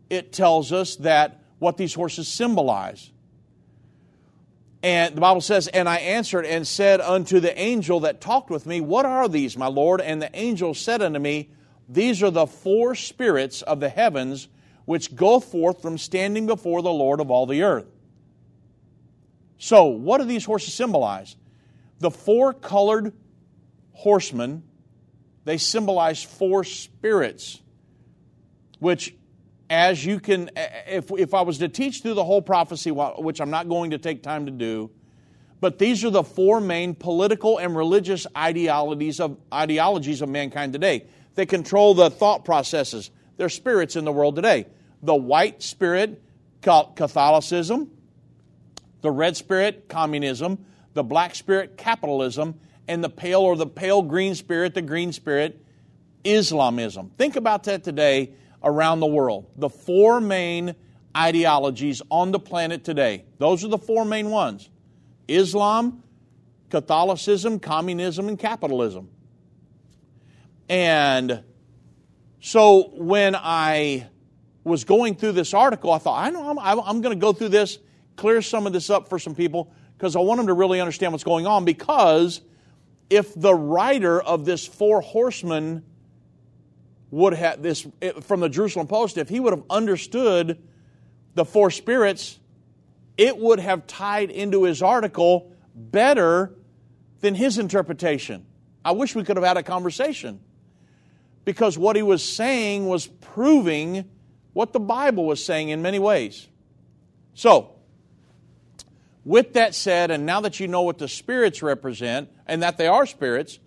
[0.08, 3.10] it tells us that what these horses symbolize.
[4.82, 8.64] And the Bible says, And I answered and said unto the angel that talked with
[8.64, 10.00] me, What are these, my Lord?
[10.00, 11.50] And the angel said unto me,
[11.90, 14.48] These are the four spirits of the heavens
[14.86, 17.91] which go forth from standing before the Lord of all the earth.
[19.62, 21.36] So, what do these horses symbolize?
[22.00, 23.12] The four colored
[23.92, 24.64] horsemen,
[25.44, 27.62] they symbolize four spirits,
[28.80, 29.14] which
[29.70, 33.50] as you can, if, if I was to teach through the whole prophecy, which I'm
[33.50, 34.90] not going to take time to do,
[35.60, 41.06] but these are the four main political and religious ideologies of, ideologies of mankind today.
[41.36, 43.12] They control the thought processes.
[43.36, 44.66] They're spirits in the world today.
[45.04, 46.20] The white spirit,
[46.62, 47.92] Catholicism,
[49.02, 54.34] the red spirit, communism, the black spirit, capitalism, and the pale or the pale green
[54.34, 55.64] spirit, the green spirit,
[56.24, 57.10] Islamism.
[57.18, 59.46] Think about that today around the world.
[59.56, 60.74] The four main
[61.16, 63.24] ideologies on the planet today.
[63.38, 64.70] Those are the four main ones
[65.28, 66.02] Islam,
[66.70, 69.08] Catholicism, communism, and capitalism.
[70.68, 71.42] And
[72.40, 74.06] so when I
[74.64, 77.50] was going through this article, I thought, I know I'm, I'm going to go through
[77.50, 77.78] this,
[78.16, 81.12] clear some of this up for some people, because I want them to really understand
[81.12, 81.64] what's going on.
[81.64, 82.40] Because
[83.10, 85.84] if the writer of this Four Horsemen
[87.10, 90.62] would have this eh, from the Jerusalem Post, if he would have understood
[91.34, 92.38] the four spirits,
[93.16, 96.54] it would have tied into his article better
[97.20, 98.46] than his interpretation.
[98.84, 100.40] I wish we could have had a conversation
[101.44, 104.08] because what he was saying was proving
[104.52, 106.48] what the Bible was saying in many ways.
[107.34, 107.71] So,
[109.24, 112.86] with that said, and now that you know what the spirits represent and that they
[112.86, 113.58] are spirits,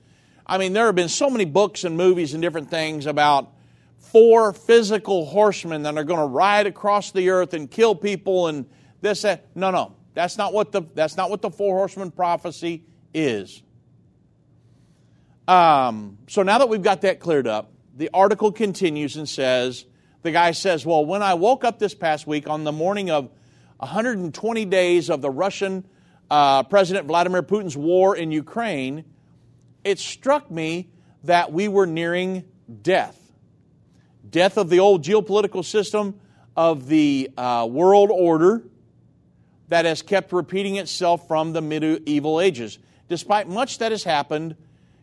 [0.45, 3.51] I mean, there have been so many books and movies and different things about
[3.97, 8.65] four physical horsemen that are going to ride across the earth and kill people and
[9.01, 9.45] this, that.
[9.55, 9.95] No, no.
[10.13, 13.61] That's not what the, that's not what the four horsemen prophecy is.
[15.47, 19.85] Um, so now that we've got that cleared up, the article continues and says,
[20.21, 23.29] the guy says, Well, when I woke up this past week on the morning of
[23.77, 25.85] 120 days of the Russian
[26.29, 29.05] uh, President Vladimir Putin's war in Ukraine,
[29.83, 30.89] it struck me
[31.23, 32.45] that we were nearing
[32.81, 33.19] death.
[34.29, 36.19] Death of the old geopolitical system
[36.55, 38.63] of the uh, world order
[39.67, 42.79] that has kept repeating itself from the medieval ages.
[43.09, 44.55] Despite much that has happened,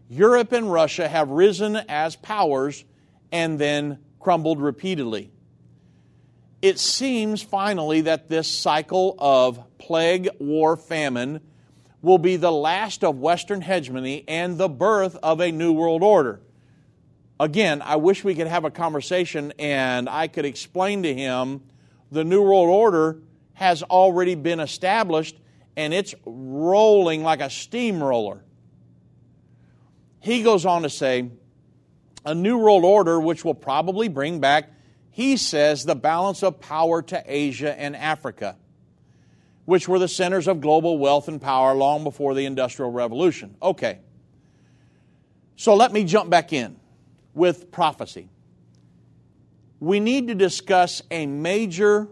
[0.08, 2.84] Europe and Russia have risen as powers
[3.30, 5.30] and then crumbled repeatedly.
[6.62, 11.40] It seems finally that this cycle of plague, war, famine
[12.00, 16.40] will be the last of Western hegemony and the birth of a new world order.
[17.38, 21.62] Again, I wish we could have a conversation and I could explain to him
[22.10, 23.18] the new world order
[23.54, 25.36] has already been established
[25.76, 28.44] and it's rolling like a steamroller
[30.22, 31.30] he goes on to say,
[32.24, 34.70] a new world order which will probably bring back,
[35.12, 38.56] he says, the balance of power to Asia and Africa,
[39.66, 43.54] which were the centers of global wealth and power long before the Industrial Revolution.
[43.62, 44.00] Okay.
[45.54, 46.76] So let me jump back in
[47.34, 48.30] with prophecy.
[49.80, 52.08] We need to discuss a major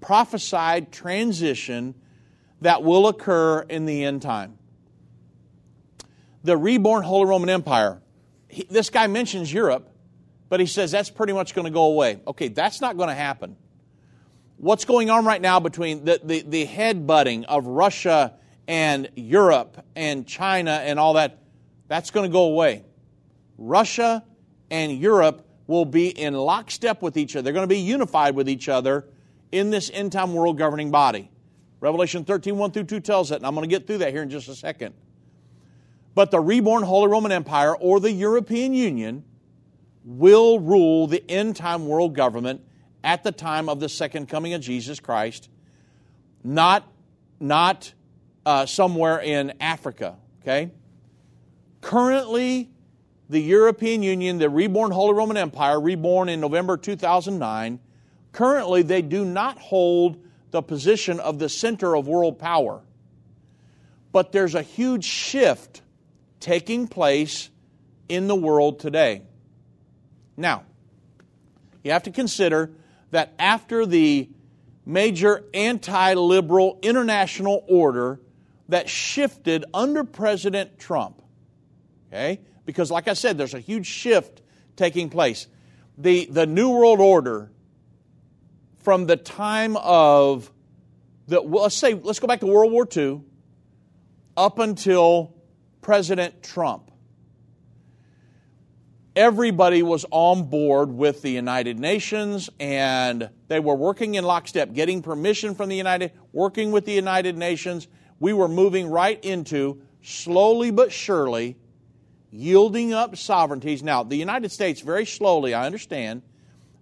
[0.00, 1.94] prophesied transition
[2.60, 4.58] that will occur in the end time
[6.44, 8.00] the reborn Holy Roman Empire.
[8.48, 9.90] He, this guy mentions Europe,
[10.48, 12.20] but he says that's pretty much going to go away.
[12.26, 13.56] Okay, that's not going to happen.
[14.56, 18.34] What's going on right now between the, the, the head butting of Russia
[18.66, 21.38] and Europe and China and all that,
[21.86, 22.84] that's going to go away.
[23.56, 24.24] Russia
[24.70, 27.42] and Europe will be in lockstep with each other.
[27.42, 29.06] They're going to be unified with each other
[29.52, 31.30] in this end time world governing body.
[31.80, 34.22] Revelation 13, 1 through 2 tells it, and I'm going to get through that here
[34.22, 34.94] in just a second.
[36.14, 39.24] But the reborn Holy Roman Empire or the European Union
[40.04, 42.62] will rule the end time world government
[43.04, 45.48] at the time of the second coming of Jesus Christ,
[46.42, 46.90] not,
[47.40, 47.92] not
[48.44, 50.70] uh, somewhere in Africa, okay?
[51.80, 52.70] Currently,
[53.28, 57.78] the European Union, the reborn Holy Roman Empire, reborn in November 2009,
[58.32, 62.82] currently they do not hold the position of the center of world power.
[64.12, 65.82] But there's a huge shift
[66.40, 67.50] taking place
[68.08, 69.22] in the world today.
[70.38, 70.62] Now,
[71.82, 72.70] you have to consider
[73.10, 74.28] that after the
[74.86, 78.20] major anti liberal international order
[78.68, 81.20] that shifted under President Trump,
[82.06, 82.40] okay?
[82.64, 84.42] Because, like I said, there's a huge shift
[84.76, 85.48] taking place.
[85.96, 87.50] The, the New World Order,
[88.78, 90.52] from the time of
[91.26, 93.22] the, well, let's say, let's go back to World War II
[94.36, 95.34] up until
[95.80, 96.87] President Trump.
[99.18, 105.02] Everybody was on board with the United Nations and they were working in lockstep, getting
[105.02, 107.88] permission from the United, working with the United Nations.
[108.20, 111.56] We were moving right into, slowly but surely,
[112.30, 113.82] yielding up sovereignties.
[113.82, 116.22] Now, the United States, very slowly, I understand,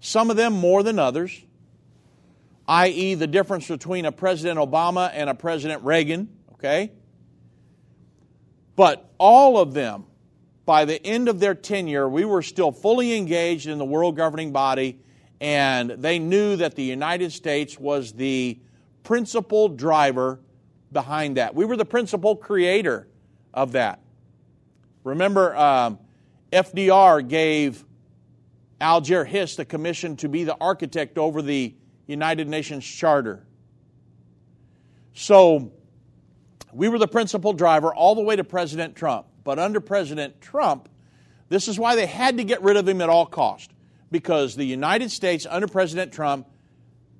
[0.00, 1.42] some of them more than others,
[2.68, 6.92] i.e., the difference between a President Obama and a President Reagan, okay?
[8.76, 10.04] But all of them,
[10.66, 14.52] by the end of their tenure, we were still fully engaged in the world governing
[14.52, 14.98] body,
[15.40, 18.58] and they knew that the United States was the
[19.04, 20.40] principal driver
[20.92, 21.54] behind that.
[21.54, 23.06] We were the principal creator
[23.54, 24.00] of that.
[25.04, 26.00] Remember, um,
[26.52, 27.84] FDR gave
[28.80, 31.74] Alger Hiss the commission to be the architect over the
[32.08, 33.46] United Nations Charter.
[35.14, 35.72] So,
[36.72, 39.26] we were the principal driver all the way to President Trump.
[39.46, 40.88] But under President Trump,
[41.48, 43.70] this is why they had to get rid of him at all cost.
[44.10, 46.48] because the United States under President Trump,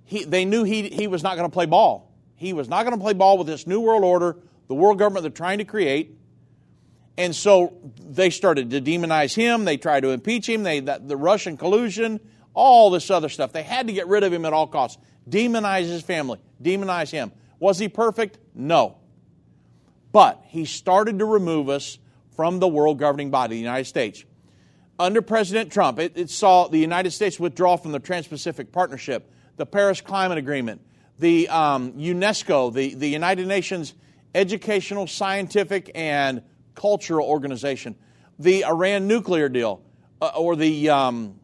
[0.04, 2.12] he, they knew he, he was not going to play ball.
[2.34, 5.22] He was not going to play ball with this new world order, the world government
[5.22, 6.16] they're trying to create.
[7.16, 7.74] And so
[8.04, 9.64] they started to demonize him.
[9.64, 10.64] They tried to impeach him.
[10.64, 12.18] They, the, the Russian collusion,
[12.54, 13.52] all this other stuff.
[13.52, 15.00] They had to get rid of him at all costs.
[15.30, 17.30] Demonize his family, demonize him.
[17.60, 18.38] Was he perfect?
[18.52, 18.96] No.
[20.10, 21.98] But he started to remove us
[22.36, 24.24] from the world governing body, the United States.
[24.98, 29.30] Under President Trump, it, it saw the United States withdraw from the Trans Pacific Partnership,
[29.56, 30.80] the Paris Climate Agreement,
[31.18, 33.94] the um, UNESCO, the, the United Nations
[34.34, 36.42] Educational, Scientific, and
[36.74, 37.96] Cultural Organization,
[38.38, 39.82] the Iran nuclear deal,
[40.20, 41.40] uh, or the um,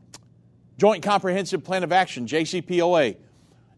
[0.78, 3.16] Joint Comprehensive Plan of Action, JCPOA,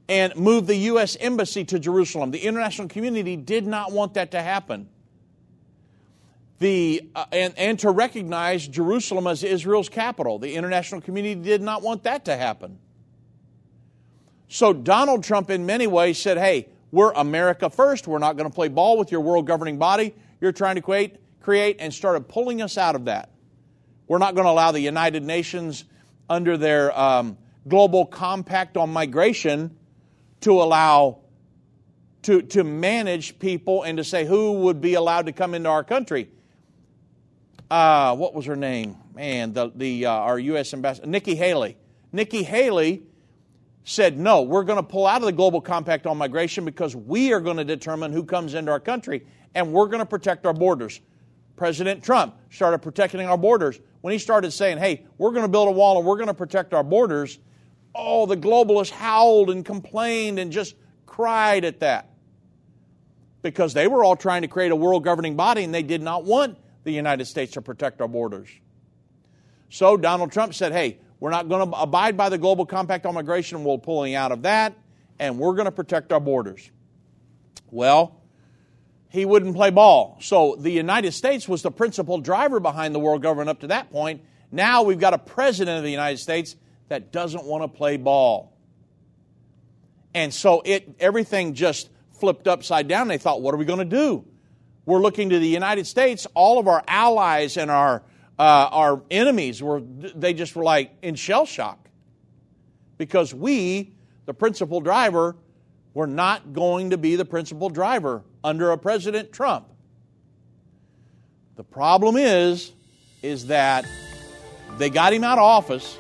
[0.09, 1.17] and moved the U.S.
[1.21, 2.33] Embassy to Jerusalem.
[2.33, 4.89] The international community did not want that to happen
[6.65, 10.39] the, uh, and, and to recognize Jerusalem as Israel's capital.
[10.39, 12.79] The international community did not want that to happen.
[14.49, 18.09] So Donald Trump, in many ways, said, hey, we're America first.
[18.09, 21.17] We're not going to play ball with your world governing body you're trying to create,
[21.43, 23.31] create, and started pulling us out of that.
[24.09, 25.85] We're not going to allow the United Nations,
[26.31, 27.37] under their um,
[27.69, 29.77] global compact on migration,
[30.41, 31.21] to allow
[32.23, 35.85] to, to manage people and to say who would be allowed to come into our
[35.85, 36.31] country
[37.75, 38.97] uh, what was her name?
[39.17, 40.73] Man, the, the, uh, our U.S.
[40.73, 41.77] ambassador, Nikki Haley.
[42.13, 43.03] Nikki Haley
[43.83, 47.33] said, no, we're going to pull out of the global compact on migration because we
[47.33, 50.55] are going to determine who comes into our country and we're going to protect our
[50.55, 51.01] borders.
[51.57, 53.81] President Trump started protecting our borders.
[54.03, 56.35] When he started saying, hey, we're going to build a wall and we're going to
[56.35, 57.41] protect our borders,
[57.93, 62.09] oh, the globalists howled and complained and just cried at that
[63.43, 66.25] because they were all trying to create a world governing body and they did not
[66.25, 68.49] want the United States to protect our borders.
[69.71, 73.15] So Donald Trump said, hey, we're not going to abide by the global compact on
[73.15, 74.75] migration, we're pulling out of that,
[75.19, 76.71] and we're going to protect our borders.
[77.71, 78.21] Well,
[79.09, 80.19] he wouldn't play ball.
[80.21, 83.91] So the United States was the principal driver behind the world government up to that
[83.91, 84.23] point.
[84.51, 86.57] Now we've got a president of the United States
[86.89, 88.53] that doesn't want to play ball.
[90.15, 93.09] And so it everything just flipped upside down.
[93.09, 94.25] They thought, what are we going to do?
[94.87, 96.27] We're looking to the United States.
[96.35, 98.03] All of our allies and our,
[98.39, 101.89] uh, our enemies were, they just were like in shell shock.
[102.99, 103.95] Because we,
[104.27, 105.37] the principal driver,
[105.95, 109.67] were not going to be the principal driver under a President Trump.
[111.57, 112.73] The problem is,
[113.23, 113.87] is that
[114.77, 115.99] they got him out of office,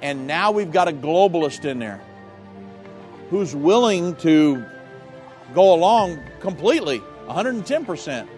[0.00, 2.00] and now we've got a globalist in there
[3.30, 4.64] who's willing to
[5.54, 8.28] go along completely 110%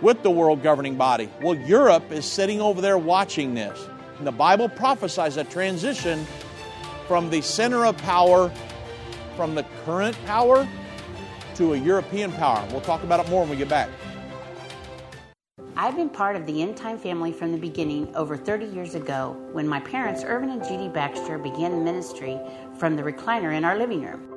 [0.00, 1.30] with the world governing body.
[1.42, 3.86] Well, Europe is sitting over there watching this.
[4.18, 6.26] And the Bible prophesies a transition
[7.06, 8.52] from the center of power,
[9.36, 10.68] from the current power,
[11.56, 12.66] to a European power.
[12.70, 13.90] We'll talk about it more when we get back.
[15.76, 19.36] I've been part of the End Time family from the beginning over 30 years ago
[19.52, 22.38] when my parents, Irvin and Judy Baxter, began the ministry
[22.78, 24.29] from the recliner in our living room.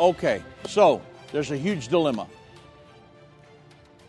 [0.00, 2.28] Okay, so there's a huge dilemma.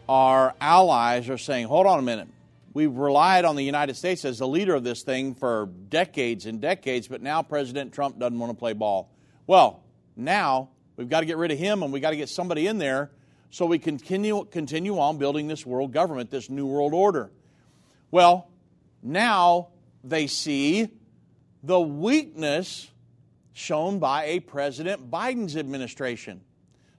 [0.07, 2.27] Our allies are saying, hold on a minute.
[2.75, 6.61] We've relied on the United States as the leader of this thing for decades and
[6.61, 9.09] decades, but now President Trump doesn't want to play ball.
[9.47, 9.81] Well,
[10.15, 12.77] now we've got to get rid of him and we've got to get somebody in
[12.77, 13.09] there
[13.49, 17.31] so we continue, continue on building this world government, this new world order.
[18.11, 18.47] Well,
[19.01, 19.69] now
[20.03, 20.89] they see
[21.63, 22.91] the weakness
[23.59, 26.41] shown by a President Biden's administration.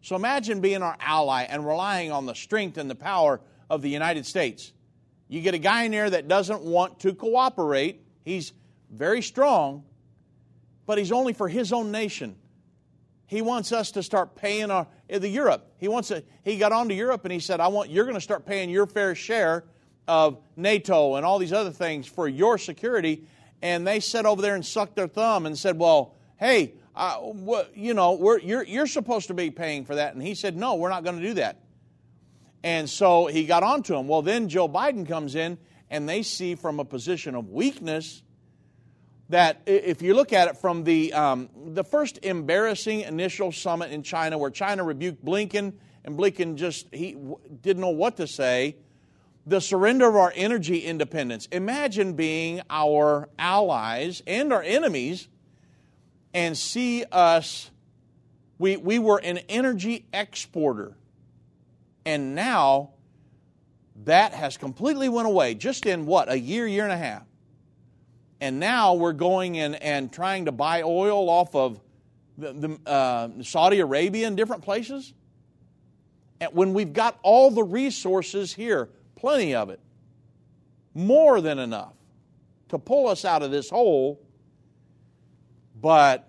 [0.02, 3.40] So imagine being our ally and relying on the strength and the power
[3.70, 4.72] of the United States.
[5.28, 8.52] You get a guy in there that doesn't want to cooperate, he's
[8.90, 9.84] very strong,
[10.86, 12.36] but he's only for his own nation.
[13.26, 15.72] He wants us to start paying our the Europe.
[15.78, 18.14] He wants to, he got on to Europe and he said, I want you're going
[18.14, 19.64] to start paying your fair share
[20.06, 23.26] of NATO and all these other things for your security.
[23.62, 26.72] And they sat over there and sucked their thumb and said, Well, hey,
[27.74, 30.14] you know, you're, you're supposed to be paying for that.
[30.14, 31.60] And he said, No, we're not going to do that.
[32.64, 34.08] And so he got on to him.
[34.08, 38.22] Well, then Joe Biden comes in and they see from a position of weakness
[39.28, 44.02] that if you look at it from the, um, the first embarrassing initial summit in
[44.02, 45.74] China where China rebuked Blinken
[46.04, 47.16] and Blinken just he
[47.62, 48.76] didn't know what to say,
[49.46, 51.46] the surrender of our energy independence.
[51.52, 55.28] Imagine being our allies and our enemies
[56.32, 57.70] and see us,
[58.58, 60.96] we, we were an energy exporter.
[62.04, 62.90] And now
[64.04, 67.22] that has completely went away just in what, a year, year and a half.
[68.40, 71.80] And now we're going in and trying to buy oil off of
[72.38, 75.12] the, the uh, Saudi Arabia and different places.
[76.40, 79.80] And when we've got all the resources here, plenty of it,
[80.94, 81.92] more than enough
[82.70, 84.18] to pull us out of this hole,
[85.80, 86.28] but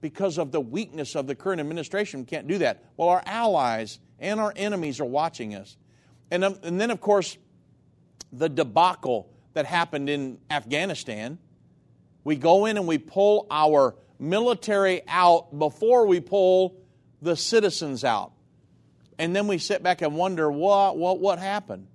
[0.00, 2.84] because of the weakness of the current administration, we can't do that.
[2.96, 5.76] Well, our allies and our enemies are watching us.
[6.30, 7.36] And, um, and then, of course,
[8.32, 11.38] the debacle that happened in Afghanistan.
[12.24, 16.76] We go in and we pull our military out before we pull
[17.20, 18.32] the citizens out.
[19.18, 21.86] And then we sit back and wonder what, what, what happened?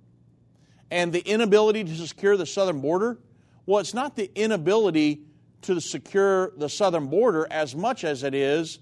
[0.90, 3.18] And the inability to secure the southern border?
[3.66, 5.22] Well, it's not the inability
[5.62, 8.78] to secure the southern border as much as it is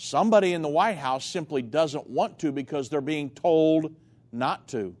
[0.00, 3.94] somebody in the White House simply doesn't want to because they're being told
[4.32, 4.96] not to.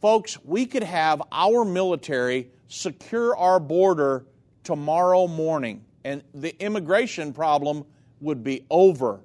[0.00, 4.26] Folks, we could have our military secure our border
[4.64, 7.84] tomorrow morning, and the immigration problem
[8.20, 9.20] would be over.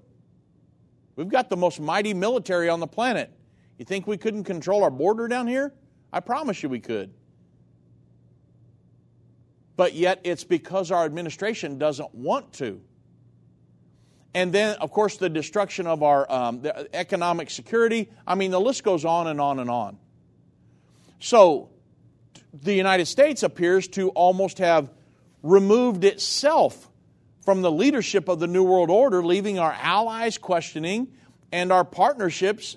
[1.16, 3.32] We've got the most mighty military on the planet.
[3.78, 5.74] You think we couldn't control our border down here?
[6.14, 7.12] I promise you we could.
[9.80, 12.82] But yet, it's because our administration doesn't want to.
[14.34, 18.10] And then, of course, the destruction of our um, economic security.
[18.28, 19.98] I mean, the list goes on and on and on.
[21.20, 21.70] So,
[22.52, 24.92] the United States appears to almost have
[25.44, 26.90] removed itself
[27.46, 31.08] from the leadership of the New World Order, leaving our allies questioning
[31.54, 32.76] and our partnerships.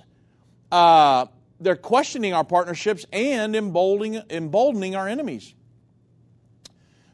[0.70, 1.26] Uh,
[1.58, 5.52] they're questioning our partnerships and emboldening, emboldening our enemies.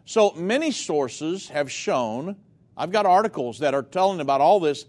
[0.08, 2.36] So many sources have shown,
[2.78, 4.86] I've got articles that are telling about all this,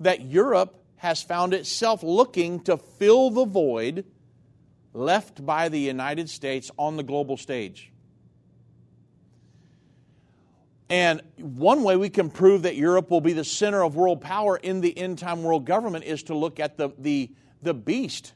[0.00, 4.06] that Europe has found itself looking to fill the void
[4.92, 7.92] left by the United States on the global stage.
[10.90, 14.56] And one way we can prove that Europe will be the center of world power
[14.56, 17.30] in the end time world government is to look at the, the,
[17.62, 18.32] the beast,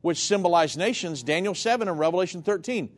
[0.00, 2.88] which symbolized nations, Daniel 7 and Revelation 13.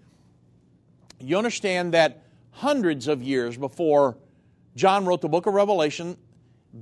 [1.19, 2.24] You understand that
[2.55, 4.17] hundreds of years before
[4.77, 6.17] John wrote the book of Revelation,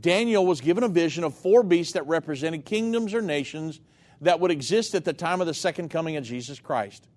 [0.00, 3.80] Daniel was given a vision of four beasts that represented kingdoms or nations
[4.20, 7.08] that would exist at the time of the second coming of Jesus Christ.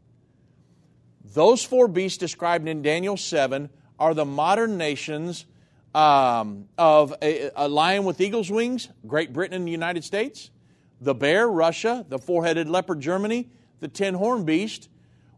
[1.34, 5.46] Those four beasts described in Daniel 7 are the modern nations
[5.94, 10.52] um, of a, a, lion with eagle's wings, Great Britain and the United States,
[11.00, 13.50] the bear, Russia, the four headed leopard, Germany,
[13.80, 14.90] the ten horned beast,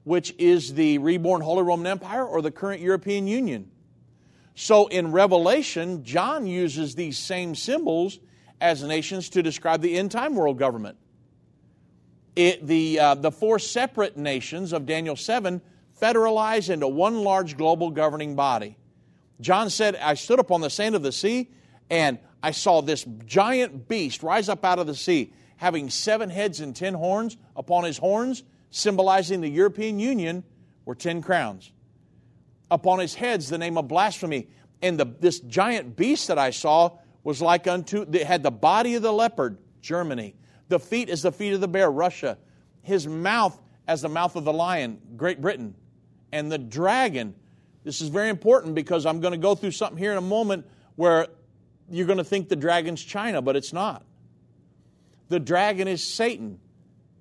[0.07, 3.69] which is the reborn Holy Roman Empire or the current European Union.
[4.55, 8.17] So in Revelation, John uses these same symbols
[8.61, 10.97] as nations to describe the end time world government
[12.37, 15.59] it, the, uh, the four separate nations of Daniel 7
[15.99, 18.77] federalize into one large global governing body.
[19.41, 21.49] John said, I stood upon the sand of the sea,
[21.89, 26.61] and I saw this giant beast rise up out of the sea, having seven heads
[26.61, 27.35] and ten horns.
[27.55, 30.43] Upon his horns, symbolizing the European Union,
[30.85, 31.71] were ten crowns.
[32.69, 34.49] Upon his heads, the name of blasphemy.
[34.81, 38.95] And the, this giant beast that I saw was like unto, it had the body
[38.95, 40.35] of the leopard, Germany
[40.69, 42.37] the feet as the feet of the bear, Russia.
[42.81, 45.75] His mouth as the mouth of the lion, Great Britain.
[46.31, 47.35] And the dragon,
[47.83, 50.65] this is very important because I'm going to go through something here in a moment
[50.95, 51.27] where
[51.89, 54.05] you're going to think the dragon's China, but it's not.
[55.29, 56.59] The dragon is Satan.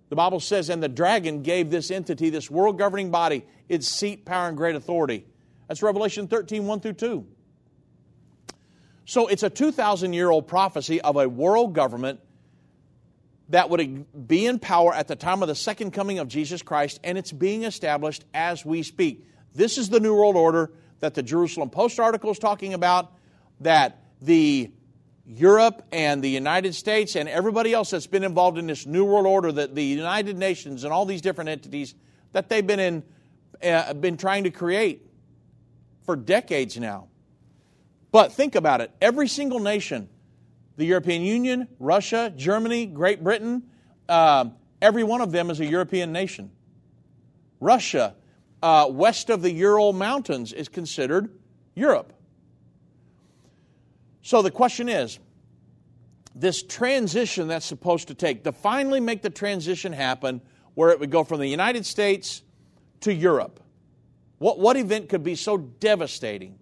[0.09, 4.25] The Bible says, and the dragon gave this entity, this world governing body, its seat,
[4.25, 5.27] power, and great authority.
[5.69, 7.27] That's Revelation 13, 1 through 2.
[9.05, 12.21] So it's a 2,000 year old prophecy of a world government
[13.49, 16.99] that would be in power at the time of the second coming of Jesus Christ,
[17.05, 19.25] and it's being established as we speak.
[19.55, 20.71] This is the New World Order.
[21.01, 23.13] that the Jerusalem Post article is talking about,
[23.61, 24.71] that the
[25.27, 29.27] Europe and the United States and everybody else that's been involved in this New World
[29.27, 31.95] Order, that the United Nations and all these different entities
[32.33, 33.03] that they've been in,
[33.63, 35.05] uh, been trying to create
[36.05, 37.09] for decades now.
[38.13, 40.09] But think about it every single nation,
[40.77, 43.65] the European Union, Russia, Germany, Great Britain,
[44.09, 44.47] uh,
[44.81, 46.53] every one of them is a European nation.
[47.59, 48.15] Russia,
[48.63, 51.37] uh, west of the Ural Mountains, is considered
[51.75, 52.13] Europe.
[54.27, 55.21] So the question is
[56.35, 60.41] this transition that's supposed to take, to finally make the transition happen
[60.75, 62.43] where it would go from the United States
[63.03, 63.61] to Europe.
[64.39, 66.59] What, what event could be so devastating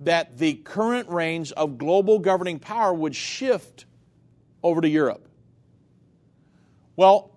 [0.00, 3.84] that the current reins of global governing power would shift
[4.62, 5.28] over to Europe?
[6.96, 7.36] Well,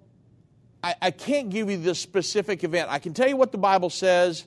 [0.81, 2.89] I, I can't give you the specific event.
[2.89, 4.45] I can tell you what the Bible says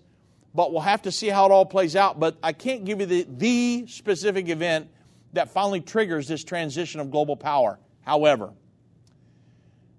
[0.55, 2.21] but we'll have to see how it all plays out.
[2.21, 4.89] But I can't give you the, the specific event
[5.33, 7.79] that finally triggers this transition of global power.
[8.03, 8.53] However,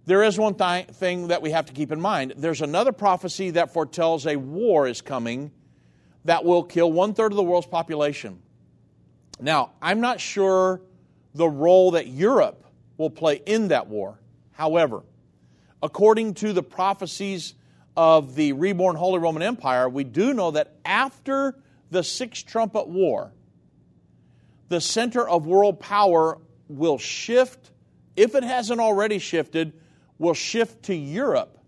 [0.06, 2.36] there is one th- thing that we have to keep in mind.
[2.38, 5.52] There's another prophecy that foretells a war is coming
[6.24, 8.42] that will kill one third of the world's population.
[9.40, 10.82] Now, I'm not sure
[11.34, 12.66] the role that Europe
[12.98, 14.20] will play in that war.
[14.54, 15.04] However,
[15.84, 17.56] according to the prophecies
[17.98, 21.58] of the reborn Holy Roman Empire, we do know that after
[21.92, 23.32] the Sixth Trumpet War,
[24.70, 27.72] the center of world power will shift,
[28.16, 29.74] if it hasn't already shifted,
[30.18, 31.60] will shift to Europe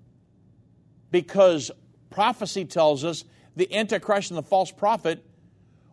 [1.11, 1.71] because
[2.09, 3.23] prophecy tells us
[3.55, 5.23] the Antichrist and the false prophet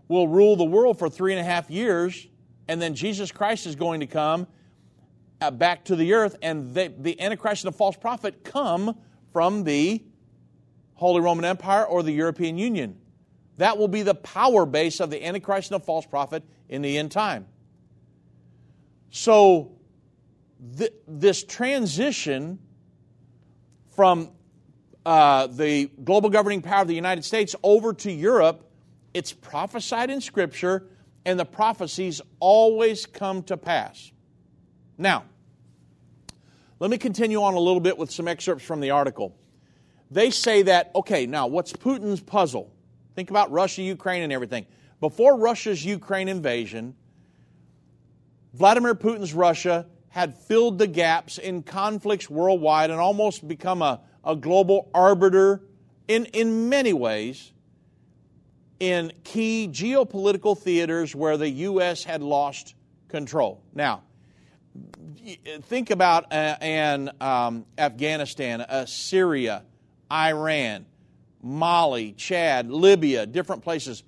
[0.09, 2.27] will rule the world for three and a half years,
[2.69, 4.47] and then Jesus Christ is going to come
[5.41, 8.97] uh, back to the earth, and they, the Antichrist and the false prophet come
[9.33, 10.03] from the
[10.95, 12.99] Holy Roman Empire or the European Union.
[13.59, 16.99] That will be the power base of the Antichrist and the false prophet in the
[16.99, 17.47] end time.
[19.11, 19.73] So,
[20.77, 22.59] th- this transition
[23.95, 24.31] from
[25.07, 28.69] uh, the global governing power of the United States over to Europe,
[29.13, 30.89] it's prophesied in Scripture,
[31.25, 34.11] and the prophecies always come to pass.
[34.99, 35.25] Now,
[36.81, 39.37] let me continue on a little bit with some excerpts from the article
[40.15, 42.73] they say that, okay, now what's Putin's puzzle?
[43.17, 44.67] Think about Russia, Ukraine, and everything.
[45.01, 46.95] Before Russia's Ukraine invasion,
[48.55, 54.37] Vladimir Putin's Russia had filled the gaps in conflicts worldwide and almost become a, a
[54.37, 55.61] global arbiter
[56.07, 57.53] in, in many ways
[58.79, 62.05] in key geopolitical theaters where the U.S.
[62.05, 62.75] had lost
[63.09, 63.63] control.
[63.75, 64.03] Now,
[65.63, 69.65] think about uh, an um, Afghanistan, uh, Syria,
[70.13, 70.87] Iran,
[71.43, 74.03] Mali, Chad, Libya, different places.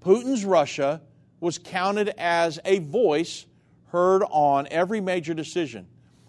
[0.00, 1.00] Putin's Russia
[1.40, 3.46] was counted as a voice
[3.86, 5.86] heard on every major decision.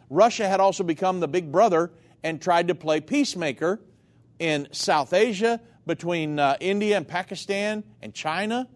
[0.09, 1.91] Russia had also become the big brother
[2.23, 3.79] and tried to play peacemaker
[4.39, 8.67] in South Asia between uh, India and Pakistan and China.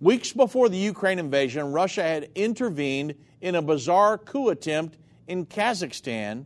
[0.00, 4.98] Weeks before the Ukraine invasion, Russia had intervened in a bizarre coup attempt
[5.28, 6.44] in Kazakhstan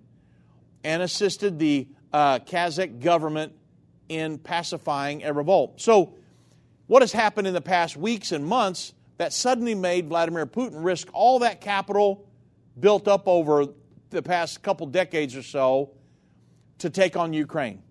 [0.84, 3.52] and assisted the uh, Kazakh government
[4.08, 5.80] in pacifying a revolt.
[5.80, 6.14] So,
[6.86, 11.08] what has happened in the past weeks and months that suddenly made Vladimir Putin risk
[11.12, 12.26] all that capital
[12.78, 13.66] built up over
[14.10, 15.90] the past couple decades or so
[16.78, 17.82] to take on Ukraine?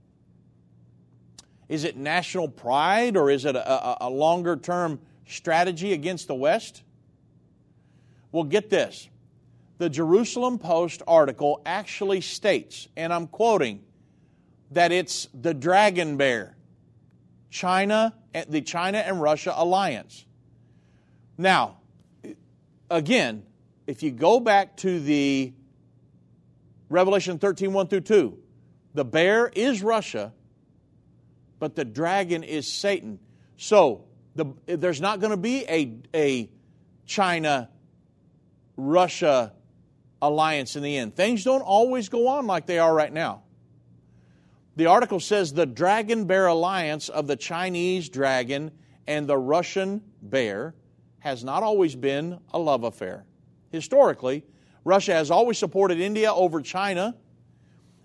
[1.67, 6.35] Is it national pride or is it a, a, a longer term strategy against the
[6.35, 6.83] West?
[8.31, 9.09] Well, get this.
[9.77, 13.83] The Jerusalem Post article actually states, and I'm quoting,
[14.71, 16.55] that it's the dragon bear,
[17.49, 20.25] China, eh, the China and Russia alliance.
[21.37, 21.77] Now,
[22.89, 23.43] again,
[23.87, 25.53] if you go back to the
[26.89, 28.37] Revelation 13, 1 through 2,
[28.93, 30.33] the bear is Russia,
[31.59, 33.19] but the dragon is Satan.
[33.57, 34.05] So
[34.35, 36.49] the, there's not going to be a, a
[37.05, 37.69] China
[38.77, 39.53] Russia
[40.21, 41.15] alliance in the end.
[41.15, 43.43] Things don't always go on like they are right now.
[44.75, 48.71] The article says the dragon bear alliance of the Chinese dragon
[49.07, 50.75] and the Russian bear
[51.19, 53.25] has not always been a love affair.
[53.69, 54.43] Historically,
[54.83, 57.15] Russia has always supported India over China,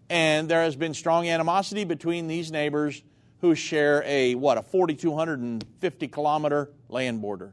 [0.08, 3.02] and there has been strong animosity between these neighbors
[3.40, 7.52] who share a what a 4250 kilometer land border.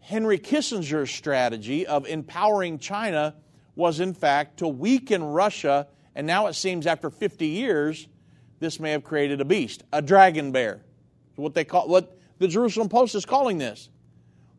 [0.00, 3.36] Henry Kissinger's strategy of empowering China
[3.76, 8.08] was in fact to weaken Russia and now it seems after 50 years,
[8.60, 10.82] this may have created a beast, a dragon bear.
[11.36, 13.88] What they call what the Jerusalem Post is calling this.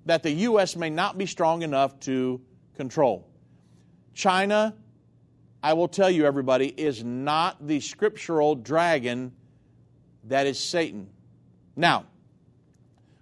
[0.05, 0.75] That the U.S.
[0.75, 2.41] may not be strong enough to
[2.75, 3.29] control.
[4.13, 4.75] China,
[5.61, 9.31] I will tell you, everybody, is not the scriptural dragon
[10.25, 11.09] that is Satan.
[11.75, 12.05] Now,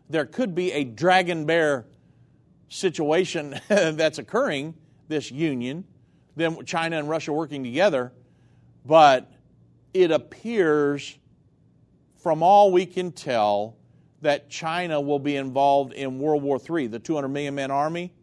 [0.10, 1.86] there could be a dragon bear
[2.70, 4.74] situation that's occurring,
[5.08, 5.84] this union,
[6.36, 8.14] then China and Russia working together,
[8.86, 9.32] but
[9.94, 11.18] it appears,
[12.18, 13.78] from all we can tell,
[14.22, 18.14] that China will be involved in World War III, the 200 million man army,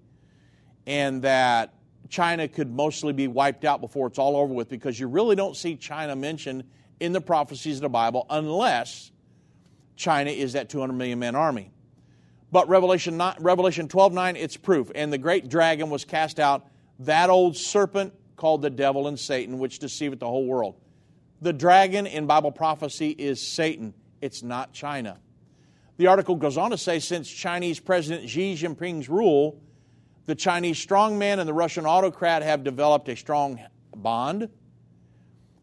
[0.87, 1.75] and that
[2.09, 5.57] China could mostly be wiped out before it's all over with because you really don't
[5.57, 6.65] see China mentioned
[7.01, 9.13] in the prophecies of the Bible unless
[9.97, 11.71] China is that 200 million man army.
[12.51, 14.91] But Revelation, 9, Revelation 12 9, it's proof.
[14.95, 16.67] And the great dragon was cast out,
[17.01, 20.77] that old serpent called the devil and Satan, which deceiveth the whole world.
[21.43, 25.19] The dragon in Bible prophecy is Satan, it's not China.
[25.99, 29.61] The article goes on to say since Chinese President Xi Jinping's rule,
[30.27, 33.61] the Chinese strongman and the Russian autocrat have developed a strong
[33.97, 34.49] bond.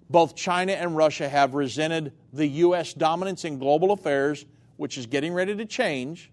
[0.10, 2.94] Both China and Russia have resented the U.S.
[2.94, 4.46] dominance in global affairs,
[4.78, 6.32] which is getting ready to change.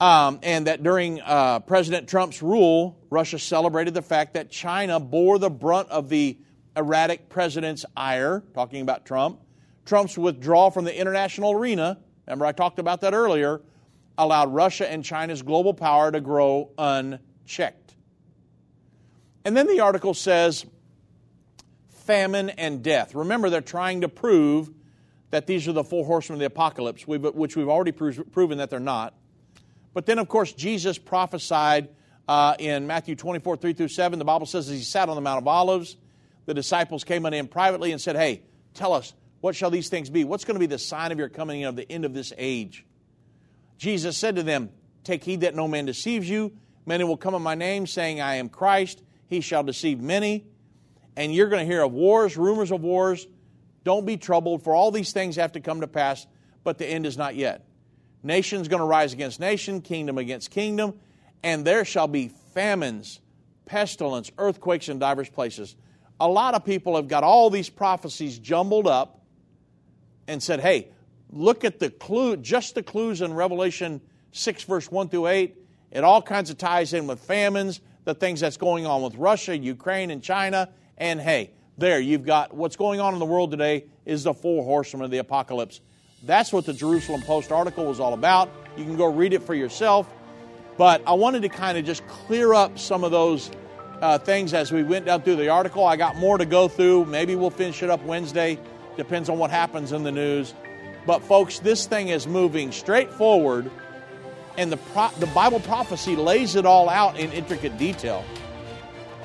[0.00, 5.38] Um, and that during uh, President Trump's rule, Russia celebrated the fact that China bore
[5.38, 6.38] the brunt of the
[6.74, 9.40] erratic president's ire, talking about Trump.
[9.84, 13.60] Trump's withdrawal from the international arena, remember I talked about that earlier,
[14.16, 17.94] allowed Russia and China's global power to grow unchecked.
[19.44, 20.64] And then the article says
[21.88, 23.14] famine and death.
[23.14, 24.70] Remember, they're trying to prove
[25.30, 28.80] that these are the four horsemen of the apocalypse, which we've already proven that they're
[28.80, 29.14] not.
[29.92, 31.88] But then, of course, Jesus prophesied
[32.28, 34.18] uh, in Matthew 24, 3 through 7.
[34.18, 35.96] The Bible says as he sat on the Mount of Olives,
[36.46, 38.42] the disciples came unto him privately and said, Hey,
[38.74, 40.24] tell us, what shall these things be?
[40.24, 42.84] What's going to be the sign of your coming of the end of this age?
[43.78, 44.70] Jesus said to them,
[45.02, 46.52] Take heed that no man deceives you.
[46.86, 49.02] Many will come in my name, saying, I am Christ.
[49.26, 50.44] He shall deceive many.
[51.16, 53.26] And you're going to hear of wars, rumors of wars.
[53.84, 56.26] Don't be troubled, for all these things have to come to pass,
[56.64, 57.64] but the end is not yet.
[58.22, 60.94] Nation's going to rise against nation, kingdom against kingdom,
[61.42, 63.20] and there shall be famines,
[63.64, 65.76] pestilence, earthquakes in divers places.
[66.18, 69.22] A lot of people have got all these prophecies jumbled up
[70.28, 70.88] and said, hey,
[71.30, 74.00] look at the clue, just the clues in Revelation
[74.32, 75.56] 6, verse 1 through 8.
[75.92, 79.56] It all kinds of ties in with famines, the things that's going on with Russia,
[79.56, 80.68] Ukraine, and China.
[80.98, 84.62] And hey, there, you've got what's going on in the world today is the four
[84.64, 85.80] horsemen of the apocalypse.
[86.22, 88.50] That's what the Jerusalem Post article was all about.
[88.76, 90.12] You can go read it for yourself.
[90.76, 93.50] But I wanted to kind of just clear up some of those
[94.00, 95.84] uh, things as we went down through the article.
[95.84, 97.06] I got more to go through.
[97.06, 98.58] Maybe we'll finish it up Wednesday.
[98.96, 100.54] Depends on what happens in the news.
[101.06, 103.70] But, folks, this thing is moving straight forward,
[104.58, 108.24] and the, pro- the Bible prophecy lays it all out in intricate detail.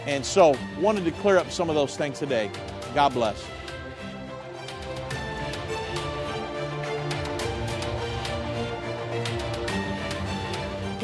[0.06, 2.50] And so, wanted to clear up some of those things today.
[2.94, 3.44] God bless.